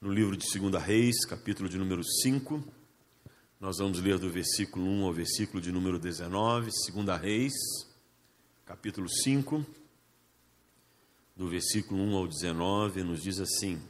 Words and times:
no 0.00 0.12
livro 0.12 0.36
de 0.36 0.46
2 0.58 0.82
Reis, 0.82 1.24
capítulo 1.24 1.68
de 1.68 1.78
número 1.78 2.02
5. 2.04 2.62
Nós 3.60 3.78
vamos 3.78 4.00
ler 4.00 4.18
do 4.18 4.30
versículo 4.30 4.84
1 4.84 5.04
ao 5.04 5.12
versículo 5.12 5.60
de 5.60 5.72
número 5.72 5.98
19, 5.98 6.70
2 6.92 7.20
Reis, 7.20 7.52
capítulo 8.66 9.08
5, 9.08 9.64
do 11.36 11.48
versículo 11.48 12.00
1 12.02 12.16
ao 12.16 12.26
19, 12.26 13.02
nos 13.02 13.22
diz 13.22 13.40
assim: 13.40 13.80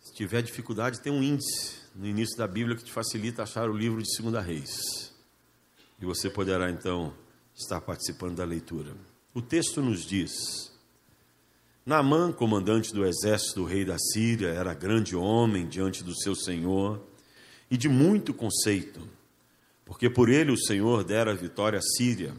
Se 0.00 0.14
tiver 0.14 0.42
dificuldade, 0.42 1.00
tem 1.00 1.12
um 1.12 1.22
índice 1.22 1.76
no 1.94 2.06
início 2.06 2.36
da 2.36 2.46
Bíblia 2.46 2.76
que 2.76 2.84
te 2.84 2.92
facilita 2.92 3.42
achar 3.42 3.70
o 3.70 3.76
livro 3.76 4.02
de 4.02 4.22
2 4.22 4.44
Reis. 4.44 5.14
E 6.00 6.04
você 6.04 6.28
poderá 6.28 6.70
então 6.70 7.14
estar 7.54 7.80
participando 7.80 8.36
da 8.36 8.44
leitura. 8.44 8.96
O 9.34 9.42
texto 9.42 9.80
nos 9.80 10.04
diz: 10.04 10.76
Naamã, 11.88 12.30
comandante 12.30 12.92
do 12.92 13.06
exército 13.06 13.60
do 13.60 13.64
rei 13.64 13.82
da 13.82 13.96
Síria, 13.98 14.48
era 14.48 14.74
grande 14.74 15.16
homem 15.16 15.66
diante 15.66 16.04
do 16.04 16.14
seu 16.14 16.34
senhor 16.34 17.00
e 17.70 17.78
de 17.78 17.88
muito 17.88 18.34
conceito, 18.34 19.00
porque 19.86 20.10
por 20.10 20.28
ele 20.28 20.52
o 20.52 20.58
Senhor 20.58 21.02
dera 21.02 21.34
vitória 21.34 21.78
à 21.78 21.80
Síria. 21.80 22.34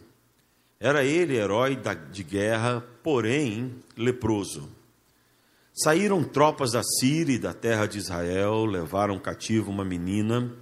Era 0.80 1.04
ele 1.04 1.36
herói 1.36 1.76
de 2.12 2.22
guerra, 2.22 2.86
porém 3.02 3.74
leproso. 3.98 4.70
Saíram 5.74 6.24
tropas 6.24 6.74
da 6.74 6.84
Síria 6.84 7.34
e 7.34 7.40
da 7.40 7.52
terra 7.52 7.88
de 7.88 7.98
Israel, 7.98 8.66
levaram 8.66 9.18
cativo 9.18 9.72
uma 9.72 9.84
menina 9.84 10.54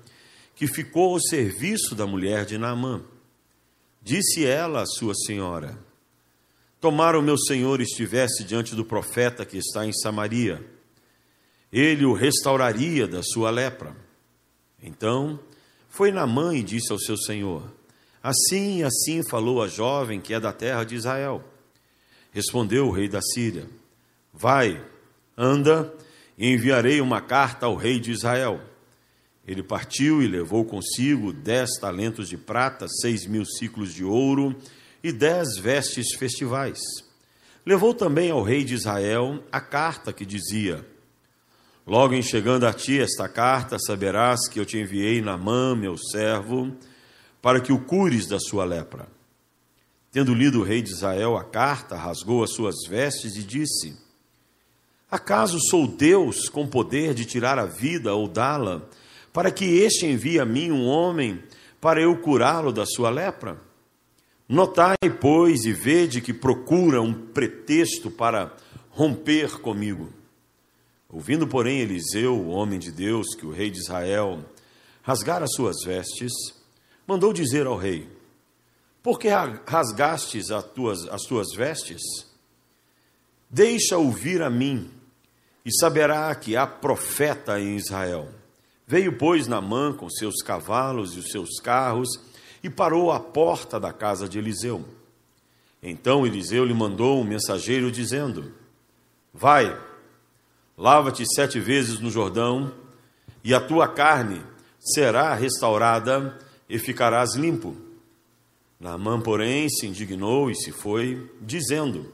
que 0.55 0.66
ficou 0.66 1.16
ao 1.16 1.20
serviço 1.20 1.94
da 1.94 2.08
mulher 2.08 2.46
de 2.46 2.58
Naamã. 2.58 3.02
Disse 4.02 4.46
ela 4.46 4.84
à 4.84 4.85
sua 4.85 5.13
senhora: 5.13 5.77
Tomara 6.80 7.17
o 7.20 7.23
meu 7.23 7.38
senhor 7.38 7.81
estivesse 7.81 8.44
diante 8.44 8.76
do 8.76 8.85
profeta 8.85 9.45
que 9.45 9.58
está 9.58 9.85
em 9.85 9.91
Samaria, 9.91 10.63
ele 11.73 12.05
o 12.05 12.13
restauraria 12.13 13.07
da 13.07 13.24
sua 13.24 13.49
lepra. 13.49 13.96
Então 14.82 15.40
foi 15.90 16.12
Naamã 16.12 16.55
e 16.55 16.62
disse 16.62 16.91
ao 16.91 16.99
seu 16.99 17.18
senhor: 17.18 17.74
Assim 18.21 18.79
e 18.79 18.84
assim 18.84 19.24
falou 19.27 19.62
a 19.62 19.68
jovem 19.68 20.21
que 20.21 20.34
é 20.34 20.40
da 20.40 20.54
terra 20.54 20.84
de 20.84 20.96
Israel. 20.96 21.43
Respondeu 22.32 22.87
o 22.87 22.91
rei 22.91 23.09
da 23.09 23.21
Síria: 23.21 23.68
Vai, 24.32 24.80
anda, 25.35 25.91
e 26.37 26.54
enviarei 26.54 27.02
uma 27.02 27.21
carta 27.21 27.65
ao 27.65 27.76
rei 27.76 27.99
de 27.99 28.12
Israel. 28.12 28.62
Ele 29.48 29.63
partiu 29.63 30.21
e 30.21 30.27
levou 30.27 30.63
consigo 30.63 31.34
dez 31.34 31.80
talentos 31.80 32.30
de 32.30 32.37
prata, 32.37 32.87
seis 32.87 33.26
mil 33.26 33.46
ciclos 33.46 33.91
de 33.93 34.04
ouro 34.04 34.55
e 35.08 35.12
dez 35.12 35.58
vestes 35.58 36.13
festivais. 36.16 36.80
Levou 37.66 37.94
também 37.94 38.32
ao 38.32 38.44
rei 38.44 38.63
de 38.63 38.74
Israel 38.74 39.44
a 39.52 39.60
carta 39.60 40.14
que 40.14 40.26
dizia: 40.26 40.86
Logo 41.86 42.14
em 42.14 42.22
chegando 42.22 42.66
a 42.66 42.74
ti 42.74 42.99
esta 42.99 43.30
carta, 43.30 43.77
saberás 43.80 44.48
que 44.49 44.60
eu 44.60 44.66
te 44.66 44.77
enviei 44.77 45.22
na 45.22 45.38
mão, 45.38 45.76
meu 45.76 45.98
servo, 45.98 46.76
para 47.41 47.62
que 47.62 47.72
o 47.72 47.80
cures 47.80 48.27
da 48.27 48.40
sua 48.40 48.66
lepra. 48.66 49.08
Tendo 50.12 50.34
lido 50.34 50.60
o 50.60 50.64
rei 50.64 50.82
de 50.82 50.91
Israel 50.91 51.38
a 51.38 51.44
carta, 51.44 51.96
rasgou 51.96 52.44
as 52.44 52.54
suas 52.54 52.76
vestes 52.88 53.36
e 53.36 53.44
disse: 53.44 53.98
Acaso 55.10 55.60
sou 55.70 55.88
Deus 55.88 56.49
com 56.49 56.68
poder 56.68 57.14
de 57.14 57.24
tirar 57.24 57.58
a 57.58 57.66
vida 57.66 58.14
ou 58.14 58.27
dá-la, 58.27 58.82
para 59.32 59.52
que 59.52 59.64
este 59.64 60.05
envie 60.05 60.40
a 60.40 60.46
mim 60.46 60.71
um 60.71 60.86
homem 60.86 61.42
para 61.80 62.02
eu 62.02 62.18
curá-lo 62.18 62.74
da 62.74 62.86
sua 62.86 63.10
lepra? 63.10 63.66
Notai, 64.47 64.95
pois, 65.19 65.66
e 65.66 65.73
vede 65.73 66.22
que 66.22 66.34
procura 66.34 67.01
um 67.01 67.13
pretexto 67.13 68.09
para 68.09 68.56
romper 68.90 69.59
comigo. 69.59 70.13
Ouvindo, 71.09 71.45
porém, 71.45 71.79
Eliseu, 71.79 72.35
o 72.35 72.50
homem 72.50 72.79
de 72.79 72.91
Deus, 72.91 73.35
que 73.35 73.45
o 73.45 73.51
rei 73.51 73.69
de 73.69 73.79
Israel 73.79 74.45
rasgara 75.01 75.45
as 75.45 75.53
suas 75.53 75.84
vestes, 75.85 76.31
mandou 77.06 77.34
dizer 77.34 77.66
ao 77.66 77.78
rei: 77.78 78.09
Por 79.03 79.19
que 79.19 79.28
rasgastes 79.66 80.50
as 80.50 80.63
tuas, 80.63 81.07
as 81.09 81.24
tuas 81.24 81.47
vestes? 81.53 82.02
Deixa 83.50 83.97
ouvir 83.97 84.41
a 84.41 84.50
mim, 84.50 84.90
e 85.66 85.72
saberá 85.78 86.34
que 86.36 86.56
há 86.56 86.66
profeta 86.66 87.59
em 87.59 87.75
Israel. 87.75 88.30
Veio, 88.86 89.18
pois, 89.18 89.47
Namã 89.47 89.94
com 89.94 90.09
seus 90.09 90.41
cavalos 90.41 91.16
e 91.16 91.19
os 91.19 91.31
seus 91.31 91.59
carros, 91.59 92.07
e 92.68 92.70
parou 92.70 93.14
à 93.14 93.20
porta 93.20 93.80
da 93.80 93.94
casa 93.94 94.28
de 94.28 94.38
Eliseu. 94.38 94.84
Então 95.82 96.28
Eliseu 96.28 96.66
lhe 96.66 96.74
mandou 96.74 97.22
um 97.22 97.24
mensageiro 97.24 97.90
dizendo: 97.90 98.54
Vai, 99.34 99.76
lava-te 100.78 101.24
sete 101.34 101.62
vezes 101.62 102.00
no 102.00 102.12
Jordão, 102.12 102.74
e 103.42 103.54
a 103.54 103.62
tua 103.62 103.88
carne 103.88 104.42
será 104.80 105.34
restaurada 105.34 106.38
e 106.70 106.78
ficarás 106.78 107.36
limpo. 107.36 107.74
Naamã, 108.78 109.22
porém, 109.22 109.70
se 109.70 109.88
indignou 109.88 110.52
e 110.52 110.56
se 110.56 110.74
foi, 110.74 111.32
dizendo: 111.40 112.12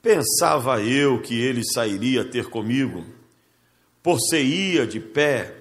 Pensava 0.00 0.80
eu 0.80 1.20
que 1.20 1.34
ele 1.34 1.62
sairia 1.64 2.24
ter 2.24 2.48
comigo, 2.48 3.04
por-se-ia 4.04 4.86
de 4.86 5.00
pé, 5.00 5.52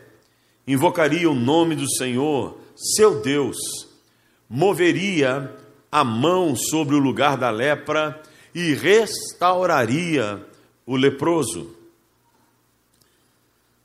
invocaria 0.67 1.27
o 1.27 1.33
nome 1.33 1.75
do 1.75 1.89
Senhor 1.95 2.60
seu 2.75 3.21
Deus, 3.21 3.57
moveria 4.49 5.55
a 5.91 6.03
mão 6.03 6.55
sobre 6.55 6.95
o 6.95 6.99
lugar 6.99 7.37
da 7.37 7.49
lepra 7.49 8.21
e 8.53 8.73
restauraria 8.73 10.45
o 10.85 10.95
leproso. 10.95 11.75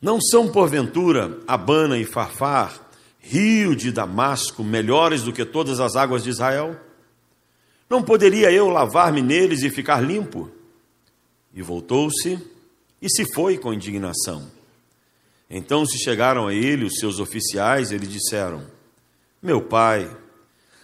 Não 0.00 0.20
são, 0.20 0.50
porventura, 0.50 1.38
Abana 1.46 1.98
e 1.98 2.04
Farfar, 2.04 2.80
rio 3.18 3.74
de 3.74 3.90
Damasco, 3.90 4.62
melhores 4.62 5.22
do 5.22 5.32
que 5.32 5.44
todas 5.44 5.80
as 5.80 5.96
águas 5.96 6.22
de 6.22 6.30
Israel? 6.30 6.78
Não 7.88 8.02
poderia 8.02 8.52
eu 8.52 8.68
lavar-me 8.68 9.22
neles 9.22 9.62
e 9.62 9.70
ficar 9.70 10.00
limpo? 10.00 10.50
E 11.54 11.62
voltou-se 11.62 12.38
e 13.00 13.08
se 13.08 13.32
foi 13.32 13.56
com 13.58 13.72
indignação. 13.72 14.50
Então 15.48 15.86
se 15.86 15.98
chegaram 15.98 16.48
a 16.48 16.54
ele 16.54 16.84
os 16.84 16.98
seus 16.98 17.18
oficiais 17.18 17.90
e 17.90 17.96
lhe 17.96 18.06
disseram: 18.06 18.66
meu 19.42 19.60
pai, 19.60 20.10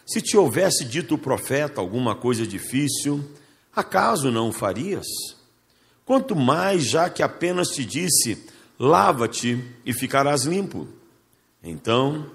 se 0.06 0.20
te 0.20 0.36
houvesse 0.36 0.84
dito 0.84 1.14
o 1.14 1.18
profeta 1.18 1.80
alguma 1.80 2.14
coisa 2.14 2.46
difícil, 2.46 3.24
acaso 3.74 4.30
não 4.30 4.48
o 4.48 4.52
farias? 4.52 5.06
Quanto 6.04 6.36
mais, 6.36 6.84
já 6.84 7.08
que 7.08 7.22
apenas 7.22 7.68
te 7.68 7.84
disse: 7.84 8.46
lava-te 8.78 9.64
e 9.86 9.92
ficarás 9.92 10.44
limpo. 10.44 10.88
Então, 11.62 12.26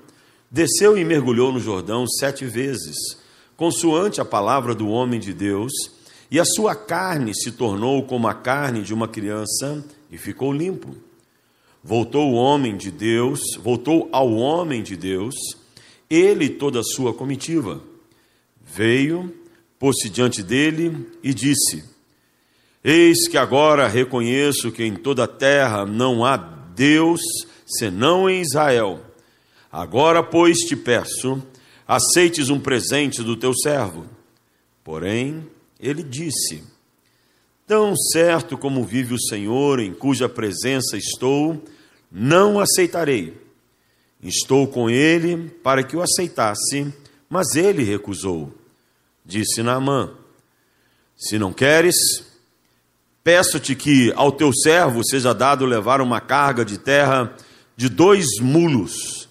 desceu 0.50 0.98
e 0.98 1.04
mergulhou 1.04 1.52
no 1.52 1.60
Jordão 1.60 2.08
sete 2.08 2.46
vezes, 2.46 2.96
consoante 3.56 4.22
a 4.22 4.26
palavra 4.26 4.74
do 4.74 4.88
homem 4.88 5.20
de 5.20 5.34
Deus, 5.34 5.74
e 6.32 6.40
a 6.40 6.46
sua 6.46 6.76
carne 6.76 7.36
se 7.36 7.52
tornou 7.52 8.04
como 8.06 8.28
a 8.28 8.34
carne 8.34 8.82
de 8.82 8.94
uma 8.94 9.08
criança 9.08 9.84
e 10.10 10.18
ficou 10.18 10.52
limpo. 10.54 10.96
Voltou 11.84 12.32
o 12.32 12.36
homem 12.36 12.76
de 12.76 12.92
Deus, 12.92 13.40
voltou 13.62 14.10
ao 14.12 14.34
homem 14.34 14.82
de 14.82 14.96
Deus, 14.96 15.36
ele 16.10 16.46
e 16.46 16.50
toda 16.50 16.80
a 16.80 16.84
sua 16.84 17.14
comitiva. 17.14 17.82
Veio, 18.66 19.34
pôs-se 19.80 20.10
diante 20.10 20.44
dele 20.44 21.08
e 21.24 21.34
disse: 21.34 21.84
Eis 22.84 23.28
que 23.28 23.38
agora 23.38 23.88
reconheço 23.88 24.72
que 24.72 24.84
em 24.84 24.96
toda 24.96 25.24
a 25.24 25.28
terra 25.28 25.86
não 25.86 26.24
há 26.24 26.38
Deus 26.38 27.22
senão 27.66 28.30
em 28.30 28.42
Israel. 28.42 29.02
Agora, 29.72 30.24
pois, 30.24 30.60
te 30.60 30.76
peço, 30.76 31.44
aceites 31.88 32.50
um 32.50 32.60
presente 32.60 33.22
do 33.22 33.36
teu 33.36 33.54
servo. 33.54 34.06
Porém, 34.84 35.46
ele 35.80 36.04
disse: 36.04 36.64
Tão 37.66 37.96
certo 37.96 38.58
como 38.58 38.86
vive 38.86 39.14
o 39.14 39.20
Senhor, 39.20 39.80
em 39.80 39.94
cuja 39.94 40.30
presença 40.30 40.96
estou, 40.96 41.62
não 42.12 42.60
aceitarei. 42.60 43.47
Estou 44.22 44.68
com 44.68 44.90
ele 44.90 45.50
para 45.64 45.84
que 45.84 45.96
o 45.96 46.02
aceitasse, 46.02 46.92
mas 47.30 47.56
ele 47.56 47.84
recusou. 47.84 48.52
Disse 49.24 49.62
Naamã: 49.62 50.12
Se 51.16 51.38
não 51.38 51.54
queres, 51.54 51.96
peço-te 53.24 53.76
que 53.76 54.12
ao 54.16 54.32
teu 54.32 54.52
servo 54.54 55.06
seja 55.06 55.34
dado 55.34 55.66
levar 55.66 56.02
uma 56.02 56.20
carga 56.20 56.66
de 56.66 56.78
terra 56.78 57.36
de 57.76 57.90
dois 57.90 58.26
mulos, 58.42 59.30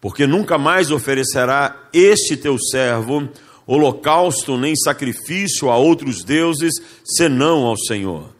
porque 0.00 0.26
nunca 0.26 0.58
mais 0.58 0.90
oferecerá 0.90 1.88
este 1.92 2.36
teu 2.36 2.58
servo 2.58 3.28
holocausto 3.66 4.56
nem 4.56 4.74
sacrifício 4.74 5.70
a 5.70 5.76
outros 5.76 6.24
deuses, 6.24 6.72
senão 7.04 7.66
ao 7.66 7.76
Senhor. 7.76 8.34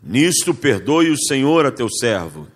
Nisto 0.00 0.54
perdoe 0.54 1.10
o 1.10 1.18
Senhor 1.18 1.66
a 1.66 1.72
teu 1.72 1.90
servo 1.90 2.46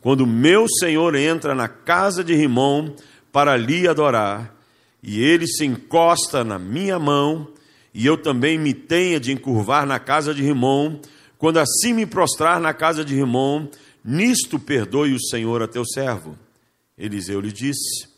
quando 0.00 0.26
meu 0.26 0.66
senhor 0.68 1.14
entra 1.14 1.54
na 1.54 1.68
casa 1.68 2.24
de 2.24 2.34
Rimon 2.34 2.94
para 3.32 3.56
lhe 3.56 3.86
adorar, 3.86 4.54
e 5.02 5.22
ele 5.22 5.46
se 5.46 5.64
encosta 5.64 6.44
na 6.44 6.58
minha 6.58 6.98
mão 6.98 7.48
e 7.92 8.06
eu 8.06 8.16
também 8.16 8.58
me 8.58 8.72
tenha 8.72 9.18
de 9.18 9.32
encurvar 9.32 9.84
na 9.84 9.98
casa 9.98 10.32
de 10.32 10.42
Rimon, 10.42 11.00
quando 11.38 11.58
assim 11.58 11.92
me 11.92 12.06
prostrar 12.06 12.60
na 12.60 12.72
casa 12.72 13.04
de 13.04 13.14
Rimon, 13.14 13.66
nisto 14.04 14.58
perdoe 14.58 15.14
o 15.14 15.20
Senhor 15.20 15.62
a 15.62 15.68
teu 15.68 15.84
servo. 15.84 16.38
Eliseu 16.96 17.40
lhe 17.40 17.52
disse: 17.52 18.08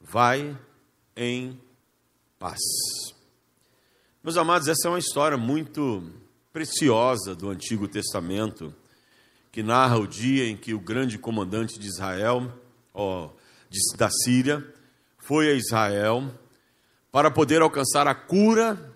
Vai 0.00 0.56
em 1.16 1.58
paz. 2.38 2.60
Meus 4.22 4.36
amados, 4.36 4.68
essa 4.68 4.86
é 4.86 4.90
uma 4.90 4.98
história 4.98 5.36
muito 5.36 6.04
preciosa 6.52 7.34
do 7.34 7.48
Antigo 7.48 7.88
Testamento, 7.88 8.74
que 9.50 9.62
narra 9.62 9.98
o 9.98 10.06
dia 10.06 10.48
em 10.48 10.56
que 10.56 10.74
o 10.74 10.80
grande 10.80 11.18
comandante 11.18 11.78
de 11.78 11.86
Israel, 11.86 12.52
ó, 12.92 13.30
de, 13.68 13.78
da 13.96 14.10
Síria, 14.10 14.64
foi 15.18 15.50
a 15.50 15.54
Israel 15.54 16.32
para 17.10 17.30
poder 17.30 17.62
alcançar 17.62 18.06
a 18.06 18.14
cura 18.14 18.94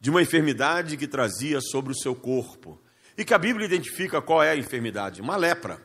de 0.00 0.10
uma 0.10 0.22
enfermidade 0.22 0.96
que 0.96 1.06
trazia 1.06 1.60
sobre 1.60 1.92
o 1.92 1.96
seu 1.96 2.14
corpo. 2.14 2.80
E 3.16 3.24
que 3.24 3.32
a 3.32 3.38
Bíblia 3.38 3.66
identifica 3.66 4.20
qual 4.20 4.42
é 4.42 4.50
a 4.50 4.56
enfermidade: 4.56 5.22
uma 5.22 5.36
lepra, 5.36 5.80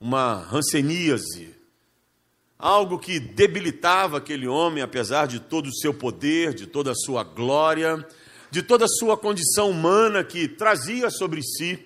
uma 0.00 0.34
ranceníase, 0.34 1.54
algo 2.58 2.98
que 2.98 3.18
debilitava 3.18 4.18
aquele 4.18 4.46
homem, 4.46 4.82
apesar 4.82 5.26
de 5.26 5.40
todo 5.40 5.66
o 5.66 5.74
seu 5.74 5.92
poder, 5.92 6.54
de 6.54 6.66
toda 6.66 6.92
a 6.92 6.94
sua 6.94 7.22
glória, 7.22 8.06
de 8.50 8.62
toda 8.62 8.84
a 8.84 8.88
sua 8.88 9.16
condição 9.16 9.70
humana 9.70 10.24
que 10.24 10.48
trazia 10.48 11.10
sobre 11.10 11.42
si. 11.42 11.84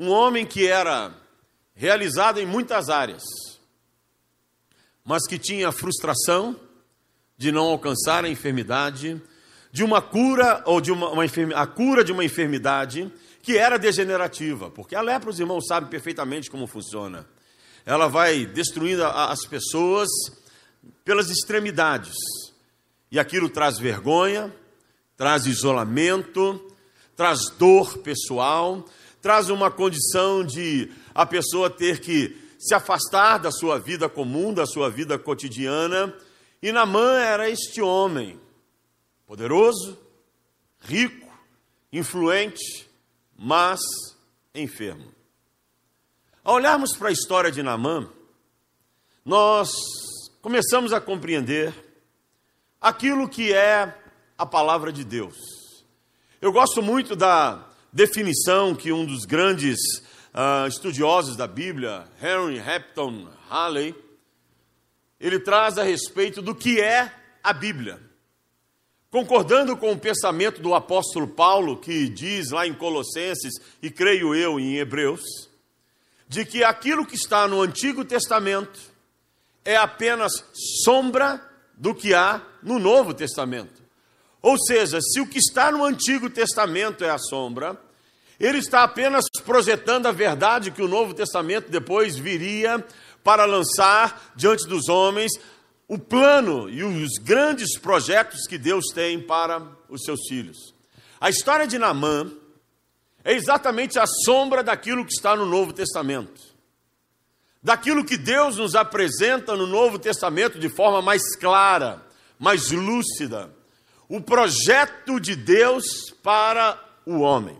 Um 0.00 0.08
homem 0.08 0.46
que 0.46 0.66
era 0.66 1.12
realizado 1.74 2.40
em 2.40 2.46
muitas 2.46 2.88
áreas, 2.88 3.22
mas 5.04 5.26
que 5.26 5.38
tinha 5.38 5.70
frustração 5.70 6.58
de 7.36 7.52
não 7.52 7.66
alcançar 7.66 8.24
a 8.24 8.28
enfermidade, 8.30 9.20
de 9.70 9.84
uma 9.84 10.00
cura 10.00 10.62
ou 10.64 10.80
de 10.80 10.90
uma, 10.90 11.10
uma 11.10 11.22
a 11.54 11.66
cura 11.66 12.02
de 12.02 12.12
uma 12.12 12.24
enfermidade 12.24 13.12
que 13.42 13.58
era 13.58 13.78
degenerativa, 13.78 14.70
porque 14.70 14.96
a 14.96 15.02
lepra, 15.02 15.28
os 15.28 15.38
irmãos 15.38 15.66
sabem 15.66 15.90
perfeitamente 15.90 16.50
como 16.50 16.66
funciona. 16.66 17.26
Ela 17.84 18.08
vai 18.08 18.46
destruindo 18.46 19.04
as 19.04 19.44
pessoas 19.44 20.08
pelas 21.04 21.28
extremidades. 21.28 22.14
E 23.10 23.18
aquilo 23.18 23.50
traz 23.50 23.78
vergonha, 23.78 24.50
traz 25.14 25.44
isolamento, 25.44 26.74
traz 27.14 27.50
dor 27.58 27.98
pessoal, 27.98 28.82
traz 29.20 29.50
uma 29.50 29.70
condição 29.70 30.44
de 30.44 30.90
a 31.14 31.26
pessoa 31.26 31.68
ter 31.68 32.00
que 32.00 32.36
se 32.58 32.74
afastar 32.74 33.38
da 33.38 33.50
sua 33.50 33.78
vida 33.78 34.08
comum, 34.08 34.52
da 34.52 34.66
sua 34.66 34.90
vida 34.90 35.18
cotidiana. 35.18 36.14
E 36.62 36.72
Namã 36.72 37.18
era 37.18 37.48
este 37.48 37.80
homem 37.80 38.38
poderoso, 39.26 39.98
rico, 40.80 41.26
influente, 41.92 42.88
mas 43.38 43.80
enfermo. 44.54 45.14
Ao 46.42 46.54
olharmos 46.54 46.96
para 46.96 47.08
a 47.08 47.12
história 47.12 47.50
de 47.50 47.62
Naamã, 47.62 48.08
nós 49.24 49.70
começamos 50.42 50.92
a 50.92 51.00
compreender 51.00 51.74
aquilo 52.80 53.28
que 53.28 53.52
é 53.52 53.94
a 54.36 54.46
palavra 54.46 54.92
de 54.92 55.04
Deus. 55.04 55.36
Eu 56.40 56.52
gosto 56.52 56.82
muito 56.82 57.14
da 57.14 57.69
definição 57.92 58.74
que 58.74 58.92
um 58.92 59.04
dos 59.04 59.24
grandes 59.24 59.78
uh, 60.34 60.66
estudiosos 60.66 61.36
da 61.36 61.46
Bíblia, 61.46 62.04
Henry 62.22 62.58
Hampton 62.58 63.28
Halley, 63.48 63.94
ele 65.18 65.38
traz 65.38 65.76
a 65.76 65.82
respeito 65.82 66.40
do 66.40 66.54
que 66.54 66.80
é 66.80 67.12
a 67.42 67.52
Bíblia. 67.52 68.00
Concordando 69.10 69.76
com 69.76 69.92
o 69.92 69.98
pensamento 69.98 70.62
do 70.62 70.74
apóstolo 70.74 71.26
Paulo, 71.26 71.76
que 71.76 72.08
diz 72.08 72.50
lá 72.50 72.66
em 72.66 72.72
Colossenses, 72.72 73.54
e 73.82 73.90
creio 73.90 74.34
eu 74.34 74.60
em 74.60 74.76
Hebreus, 74.76 75.20
de 76.28 76.44
que 76.44 76.62
aquilo 76.62 77.04
que 77.04 77.16
está 77.16 77.48
no 77.48 77.60
Antigo 77.60 78.04
Testamento 78.04 78.78
é 79.64 79.76
apenas 79.76 80.32
sombra 80.84 81.44
do 81.76 81.92
que 81.92 82.14
há 82.14 82.40
no 82.62 82.78
Novo 82.78 83.12
Testamento. 83.12 83.79
Ou 84.42 84.58
seja, 84.58 85.00
se 85.00 85.20
o 85.20 85.26
que 85.26 85.38
está 85.38 85.70
no 85.70 85.84
Antigo 85.84 86.30
Testamento 86.30 87.04
é 87.04 87.10
a 87.10 87.18
sombra, 87.18 87.78
ele 88.38 88.58
está 88.58 88.82
apenas 88.82 89.24
projetando 89.44 90.06
a 90.06 90.12
verdade 90.12 90.70
que 90.70 90.82
o 90.82 90.88
Novo 90.88 91.12
Testamento 91.12 91.70
depois 91.70 92.16
viria 92.16 92.84
para 93.22 93.44
lançar 93.44 94.32
diante 94.34 94.66
dos 94.66 94.88
homens 94.88 95.32
o 95.86 95.98
plano 95.98 96.70
e 96.70 96.82
os 96.82 97.14
grandes 97.22 97.78
projetos 97.78 98.46
que 98.46 98.56
Deus 98.56 98.86
tem 98.94 99.20
para 99.20 99.60
os 99.88 100.02
seus 100.04 100.20
filhos. 100.28 100.74
A 101.20 101.28
história 101.28 101.66
de 101.66 101.78
Naamã 101.78 102.32
é 103.22 103.34
exatamente 103.34 103.98
a 103.98 104.06
sombra 104.06 104.62
daquilo 104.62 105.04
que 105.04 105.12
está 105.12 105.36
no 105.36 105.44
Novo 105.44 105.72
Testamento. 105.72 106.40
Daquilo 107.62 108.04
que 108.04 108.16
Deus 108.16 108.56
nos 108.56 108.74
apresenta 108.74 109.54
no 109.54 109.66
Novo 109.66 109.98
Testamento 109.98 110.58
de 110.58 110.70
forma 110.70 111.02
mais 111.02 111.36
clara, 111.36 112.00
mais 112.38 112.70
lúcida. 112.70 113.50
O 114.10 114.20
projeto 114.20 115.20
de 115.20 115.36
Deus 115.36 116.10
para 116.20 116.76
o 117.06 117.20
homem. 117.20 117.56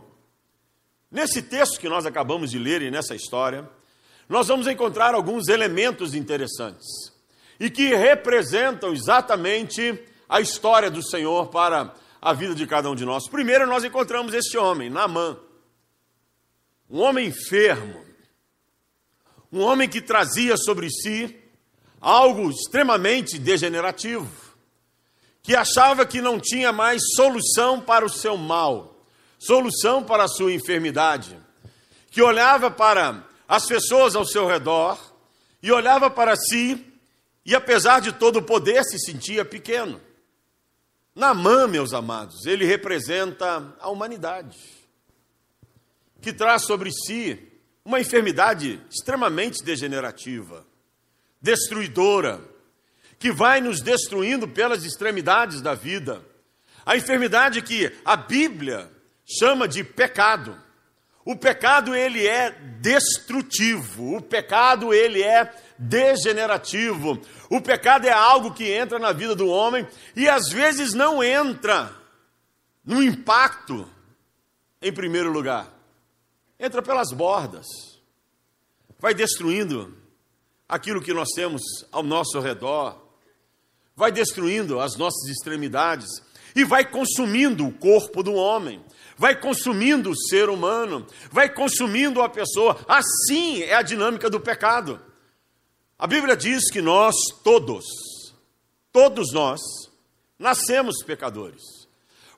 Nesse 1.09 1.43
texto 1.43 1.79
que 1.79 1.89
nós 1.89 2.05
acabamos 2.05 2.51
de 2.51 2.59
ler 2.59 2.83
e 2.83 2.91
nessa 2.91 3.15
história, 3.15 3.71
nós 4.29 4.49
vamos 4.49 4.67
encontrar 4.67 5.15
alguns 5.15 5.47
elementos 5.47 6.13
interessantes 6.13 6.89
e 7.61 7.71
que 7.71 7.95
representam 7.95 8.93
exatamente 8.93 9.97
a 10.29 10.41
história 10.41 10.91
do 10.91 11.09
Senhor 11.09 11.51
para 11.51 11.95
a 12.21 12.33
vida 12.33 12.53
de 12.53 12.67
cada 12.67 12.91
um 12.91 12.97
de 12.97 13.05
nós. 13.05 13.29
Primeiro, 13.29 13.65
nós 13.69 13.85
encontramos 13.85 14.35
este 14.35 14.59
homem, 14.59 14.91
Naamã, 14.91 15.39
um 16.91 16.99
homem 16.99 17.29
enfermo, 17.29 18.05
um 19.53 19.61
homem 19.61 19.89
que 19.89 20.01
trazia 20.01 20.57
sobre 20.57 20.91
si 20.91 21.33
algo 22.01 22.51
extremamente 22.51 23.39
degenerativo, 23.39 24.50
que 25.43 25.55
achava 25.57 26.05
que 26.05 26.21
não 26.21 26.39
tinha 26.39 26.73
mais 26.73 27.03
solução 27.15 27.81
para 27.81 28.05
o 28.05 28.11
seu 28.11 28.37
mal, 28.37 29.05
solução 29.39 30.03
para 30.03 30.25
a 30.25 30.29
sua 30.29 30.53
enfermidade, 30.53 31.37
que 32.11 32.23
olhava 32.23 32.71
para 32.71 33.25
as 33.49 33.67
pessoas 33.67 34.15
ao 34.15 34.25
seu 34.25 34.47
redor 34.47 34.99
e 35.63 35.73
olhava 35.73 36.11
para 36.11 36.37
si 36.37 36.87
e 37.45 37.55
apesar 37.55 38.01
de 38.01 38.13
todo 38.13 38.37
o 38.37 38.43
poder, 38.43 38.85
se 38.85 38.99
sentia 38.99 39.45
pequeno. 39.45 40.01
Namã, 41.15 41.67
meus 41.67 41.93
amados, 41.93 42.47
ele 42.47 42.65
representa 42.65 43.75
a 43.81 43.91
humanidade, 43.91 44.57
que 46.21 46.33
traz 46.33 46.63
sobre 46.63 46.93
si 46.93 47.39
uma 47.85 48.01
enfermidade 48.01 48.81
extremamente 48.91 49.65
degenerativa, 49.65 50.65
destruidora, 51.41 52.41
que 53.21 53.31
vai 53.31 53.61
nos 53.61 53.83
destruindo 53.83 54.49
pelas 54.49 54.83
extremidades 54.83 55.61
da 55.61 55.75
vida. 55.75 56.25
A 56.87 56.97
enfermidade 56.97 57.61
que 57.61 57.93
a 58.03 58.17
Bíblia 58.17 58.91
chama 59.39 59.69
de 59.69 59.85
pecado. 59.85 60.59
O 61.23 61.37
pecado 61.37 61.95
ele 61.95 62.27
é 62.27 62.51
destrutivo, 62.81 64.17
o 64.17 64.23
pecado 64.23 64.95
ele 64.95 65.23
é 65.23 65.55
degenerativo. 65.79 67.21
O 67.51 67.61
pecado 67.61 68.07
é 68.07 68.11
algo 68.11 68.55
que 68.55 68.73
entra 68.73 68.99
na 68.99 69.13
vida 69.13 69.37
do 69.37 69.49
homem 69.49 69.87
e 70.17 70.27
às 70.27 70.49
vezes 70.49 70.95
não 70.95 71.23
entra 71.23 71.95
no 72.83 73.03
impacto 73.03 73.87
em 74.81 74.91
primeiro 74.91 75.31
lugar. 75.31 75.71
Entra 76.59 76.81
pelas 76.81 77.13
bordas. 77.13 77.67
Vai 78.99 79.13
destruindo 79.13 79.95
aquilo 80.67 81.03
que 81.03 81.13
nós 81.13 81.29
temos 81.35 81.61
ao 81.93 82.03
nosso 82.03 82.41
redor. 82.41 83.10
Vai 84.01 84.11
destruindo 84.11 84.81
as 84.81 84.97
nossas 84.97 85.29
extremidades 85.29 86.09
e 86.57 86.65
vai 86.65 86.85
consumindo 86.85 87.65
o 87.65 87.73
corpo 87.73 88.23
do 88.23 88.35
homem 88.35 88.83
vai 89.21 89.39
consumindo 89.39 90.09
o 90.09 90.17
ser 90.17 90.49
humano, 90.49 91.07
vai 91.31 91.47
consumindo 91.47 92.23
a 92.23 92.29
pessoa. 92.31 92.83
Assim 92.89 93.61
é 93.61 93.75
a 93.75 93.83
dinâmica 93.83 94.31
do 94.31 94.41
pecado. 94.41 94.99
A 95.99 96.07
Bíblia 96.07 96.35
diz 96.35 96.71
que 96.71 96.81
nós 96.81 97.15
todos, 97.45 97.85
todos 98.91 99.31
nós, 99.35 99.61
nascemos 100.39 101.05
pecadores. 101.05 101.61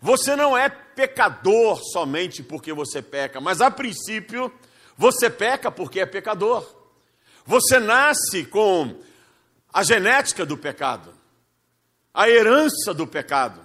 Você 0.01 0.35
não 0.35 0.59
é 0.59 0.69
pecador 0.69 1.81
somente 1.93 2.43
porque 2.43 2.73
você 2.73 3.01
peca, 3.01 3.41
mas 3.41 3.61
a 3.61 3.71
princípio 3.71 4.53
você 4.99 5.31
peca 5.31 5.71
porque 5.71 6.01
é 6.01 6.07
pecador. 6.07 6.67
Você 7.47 7.79
nasce 7.79 8.45
com 8.45 9.01
a 9.73 9.85
genética 9.85 10.45
do 10.45 10.59
pecado, 10.59 11.15
a 12.15 12.29
herança 12.29 12.93
do 12.95 13.07
pecado. 13.07 13.61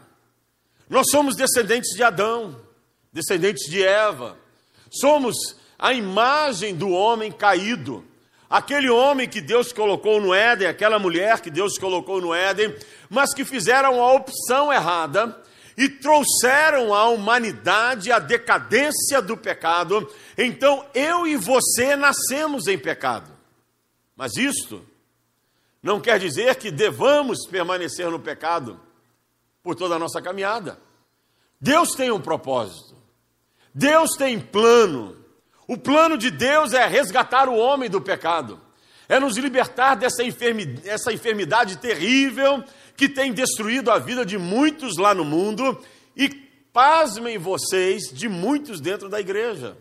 Nós 0.90 1.08
somos 1.12 1.36
descendentes 1.36 1.96
de 1.96 2.04
Adão, 2.04 2.56
descendentes 3.12 3.70
de 3.70 3.84
Eva. 3.84 4.38
Somos 4.90 5.36
a 5.78 5.94
imagem 5.94 6.76
do 6.76 6.90
homem 6.90 7.32
caído. 7.32 8.06
Aquele 8.50 8.90
homem 8.90 9.28
que 9.28 9.42
Deus 9.42 9.74
colocou 9.74 10.22
no 10.22 10.34
Éden, 10.34 10.68
aquela 10.68 10.98
mulher 10.98 11.42
que 11.42 11.50
Deus 11.50 11.78
colocou 11.78 12.22
no 12.22 12.34
Éden, 12.34 12.74
mas 13.10 13.34
que 13.34 13.44
fizeram 13.44 14.02
a 14.02 14.14
opção 14.14 14.72
errada 14.72 15.38
e 15.78 15.90
trouxeram 15.90 16.94
à 16.94 17.10
humanidade 17.10 18.12
a 18.12 18.20
decadência 18.20 19.22
do 19.22 19.36
pecado. 19.36 20.10
Então 20.38 20.86
eu 20.94 21.28
e 21.28 21.36
você 21.36 21.98
nascemos 21.98 22.68
em 22.68 22.78
pecado. 22.78 23.30
Mas 24.16 24.38
isto 24.38 24.84
não 25.88 26.02
quer 26.02 26.20
dizer 26.20 26.56
que 26.58 26.70
devamos 26.70 27.48
permanecer 27.48 28.12
no 28.12 28.20
pecado 28.20 28.78
por 29.64 29.74
toda 29.74 29.96
a 29.96 30.00
nossa 30.00 30.22
caminhada. 30.22 30.78
Deus 31.62 31.96
tem 31.96 32.12
um 32.12 32.20
propósito. 32.20 32.94
Deus 33.74 34.12
tem 34.18 34.38
plano. 34.38 35.18
O 35.66 35.78
plano 35.78 36.18
de 36.18 36.30
Deus 36.30 36.74
é 36.74 36.86
resgatar 36.86 37.48
o 37.48 37.56
homem 37.56 37.90
do 37.90 38.02
pecado, 38.02 38.60
é 39.08 39.18
nos 39.18 39.38
libertar 39.38 39.96
dessa 39.96 40.24
enfermidade, 40.24 40.90
essa 40.90 41.14
enfermidade 41.14 41.78
terrível 41.78 42.64
que 42.96 43.08
tem 43.08 43.32
destruído 43.32 43.90
a 43.90 43.98
vida 43.98 44.26
de 44.26 44.38
muitos 44.38 44.98
lá 44.98 45.14
no 45.14 45.24
mundo 45.24 45.82
e, 46.16 46.28
pasmem 46.74 47.38
vocês, 47.38 48.12
de 48.12 48.28
muitos 48.28 48.82
dentro 48.82 49.08
da 49.08 49.22
igreja. 49.22 49.78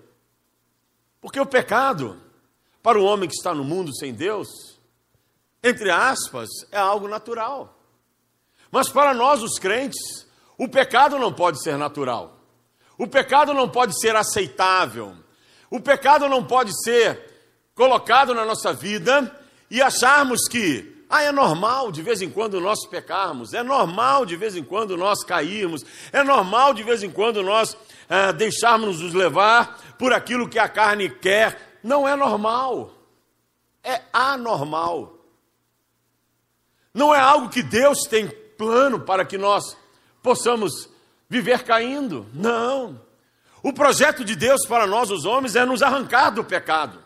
Porque 1.21 1.41
o 1.41 1.47
pecado, 1.47 2.17
para 2.81 2.99
o 2.99 3.05
homem 3.05 3.29
que 3.29 3.35
está 3.35 3.53
no 3.53 3.65
mundo 3.65 3.93
sem 3.97 4.13
Deus, 4.15 4.76
entre 5.69 5.91
aspas, 5.91 6.49
é 6.71 6.79
algo 6.79 7.09
natural. 7.09 7.77
Mas 8.71 8.89
para 8.89 9.13
nós, 9.15 9.43
os 9.43 9.59
crentes, 9.59 10.27
o 10.59 10.69
pecado 10.69 11.19
não 11.19 11.33
pode 11.33 11.63
ser 11.63 11.77
natural. 11.77 12.39
O 12.99 13.07
pecado 13.07 13.53
não 13.53 13.69
pode 13.69 13.99
ser 14.01 14.15
aceitável. 14.15 15.15
O 15.71 15.81
pecado 15.81 16.29
não 16.29 16.45
pode 16.45 16.71
ser 16.83 17.35
colocado 17.75 18.33
na 18.33 18.45
nossa 18.45 18.73
vida 18.73 19.35
e 19.71 19.83
acharmos 19.83 20.49
que 20.49 21.05
ah, 21.09 21.23
é 21.23 21.31
normal 21.31 21.93
de 21.93 22.03
vez 22.03 22.23
em 22.23 22.31
quando 22.31 22.61
nós 22.61 22.87
pecarmos, 22.87 23.53
é 23.53 23.63
normal 23.63 24.27
de 24.27 24.35
vez 24.35 24.57
em 24.57 24.65
quando 24.65 24.97
nós 24.97 25.23
cairmos, 25.23 25.85
é 26.13 26.23
normal 26.25 26.75
de 26.75 26.83
vez 26.83 27.03
em 27.03 27.11
quando 27.11 27.43
nós 27.43 27.77
ah, 28.09 28.33
deixarmos 28.33 29.01
nos 29.01 29.15
levar 29.15 29.79
por 29.99 30.13
aquilo 30.13 30.49
que 30.49 30.59
a 30.59 30.69
carne 30.69 31.09
quer. 31.09 31.79
Não 31.83 32.09
é 32.09 32.17
normal, 32.17 32.91
é 33.85 34.01
anormal. 34.13 35.16
Não 36.97 37.15
é 37.15 37.21
algo 37.21 37.51
que 37.51 37.63
Deus 37.63 38.05
tem 38.09 38.27
plano 38.27 38.99
para 38.99 39.23
que 39.23 39.37
nós 39.37 39.77
possamos 40.23 40.89
viver 41.29 41.63
caindo. 41.63 42.27
Não. 42.33 42.99
O 43.63 43.71
projeto 43.71 44.25
de 44.25 44.35
Deus 44.35 44.67
para 44.67 44.87
nós, 44.87 45.11
os 45.11 45.27
homens, 45.27 45.55
é 45.57 45.67
nos 45.67 45.83
arrancar 45.83 46.31
do 46.31 46.43
pecado, 46.43 47.05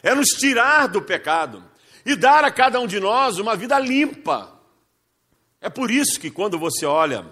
é 0.00 0.14
nos 0.14 0.28
tirar 0.28 0.86
do 0.86 1.02
pecado 1.02 1.64
e 2.06 2.14
dar 2.14 2.44
a 2.44 2.52
cada 2.52 2.78
um 2.78 2.86
de 2.86 3.00
nós 3.00 3.38
uma 3.38 3.56
vida 3.56 3.76
limpa. 3.80 4.60
É 5.60 5.68
por 5.68 5.90
isso 5.90 6.20
que 6.20 6.30
quando 6.30 6.56
você 6.56 6.86
olha 6.86 7.26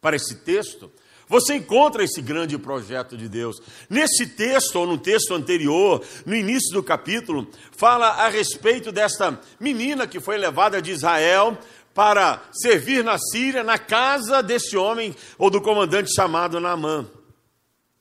para 0.00 0.16
esse 0.16 0.34
texto, 0.34 0.90
você 1.28 1.54
encontra 1.54 2.04
esse 2.04 2.20
grande 2.20 2.58
projeto 2.58 3.16
de 3.16 3.28
Deus. 3.28 3.60
Nesse 3.88 4.26
texto, 4.26 4.76
ou 4.76 4.86
no 4.86 4.98
texto 4.98 5.34
anterior, 5.34 6.04
no 6.26 6.34
início 6.34 6.72
do 6.72 6.82
capítulo, 6.82 7.48
fala 7.70 8.08
a 8.08 8.28
respeito 8.28 8.92
desta 8.92 9.40
menina 9.58 10.06
que 10.06 10.20
foi 10.20 10.36
levada 10.36 10.80
de 10.82 10.90
Israel 10.90 11.56
para 11.94 12.42
servir 12.52 13.04
na 13.04 13.18
Síria, 13.18 13.62
na 13.62 13.78
casa 13.78 14.42
desse 14.42 14.76
homem, 14.76 15.14
ou 15.38 15.50
do 15.50 15.60
comandante 15.60 16.14
chamado 16.14 16.60
Naamã. 16.60 17.06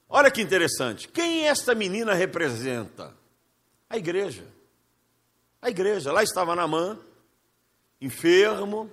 Olha 0.10 0.30
que 0.30 0.42
interessante. 0.42 1.08
Quem 1.08 1.48
esta 1.48 1.74
menina 1.74 2.13
representa? 2.13 3.16
A 3.90 3.98
igreja. 3.98 4.44
A 5.62 5.70
igreja. 5.70 6.12
Lá 6.12 6.24
estava 6.24 6.56
Namã, 6.56 6.98
enfermo, 8.01 8.92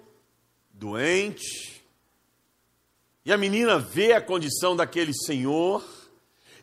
doente. 0.70 1.77
E 3.28 3.32
a 3.32 3.36
menina 3.36 3.78
vê 3.78 4.14
a 4.14 4.22
condição 4.22 4.74
daquele 4.74 5.12
senhor 5.12 5.84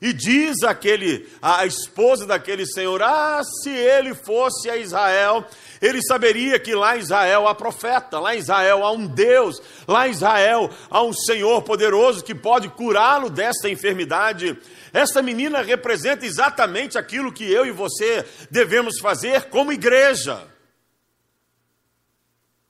e 0.01 0.12
diz 0.12 0.63
àquele, 0.63 1.29
à 1.39 1.63
esposa 1.63 2.25
daquele 2.25 2.65
senhor: 2.65 3.03
Ah, 3.03 3.39
se 3.43 3.69
ele 3.69 4.15
fosse 4.15 4.67
a 4.67 4.75
Israel, 4.75 5.45
ele 5.79 6.01
saberia 6.01 6.57
que 6.57 6.74
lá 6.74 6.98
em 6.98 7.01
Israel 7.01 7.48
há 7.48 7.53
profeta, 7.53 8.19
lá 8.19 8.36
em 8.36 8.39
Israel 8.39 8.84
há 8.84 8.91
um 8.91 9.05
Deus, 9.05 9.62
lá 9.88 10.07
em 10.07 10.12
Israel 10.12 10.72
há 10.89 11.03
um 11.03 11.13
Senhor 11.13 11.62
poderoso 11.62 12.24
que 12.24 12.34
pode 12.34 12.67
curá-lo 12.69 13.29
desta 13.29 13.69
enfermidade. 13.69 14.57
Esta 14.91 15.22
menina 15.22 15.62
representa 15.62 16.25
exatamente 16.25 16.98
aquilo 16.98 17.31
que 17.31 17.43
eu 17.43 17.67
e 17.67 17.72
você 17.72 18.25
devemos 18.50 18.98
fazer 19.00 19.51
como 19.51 19.72
igreja. 19.72 20.41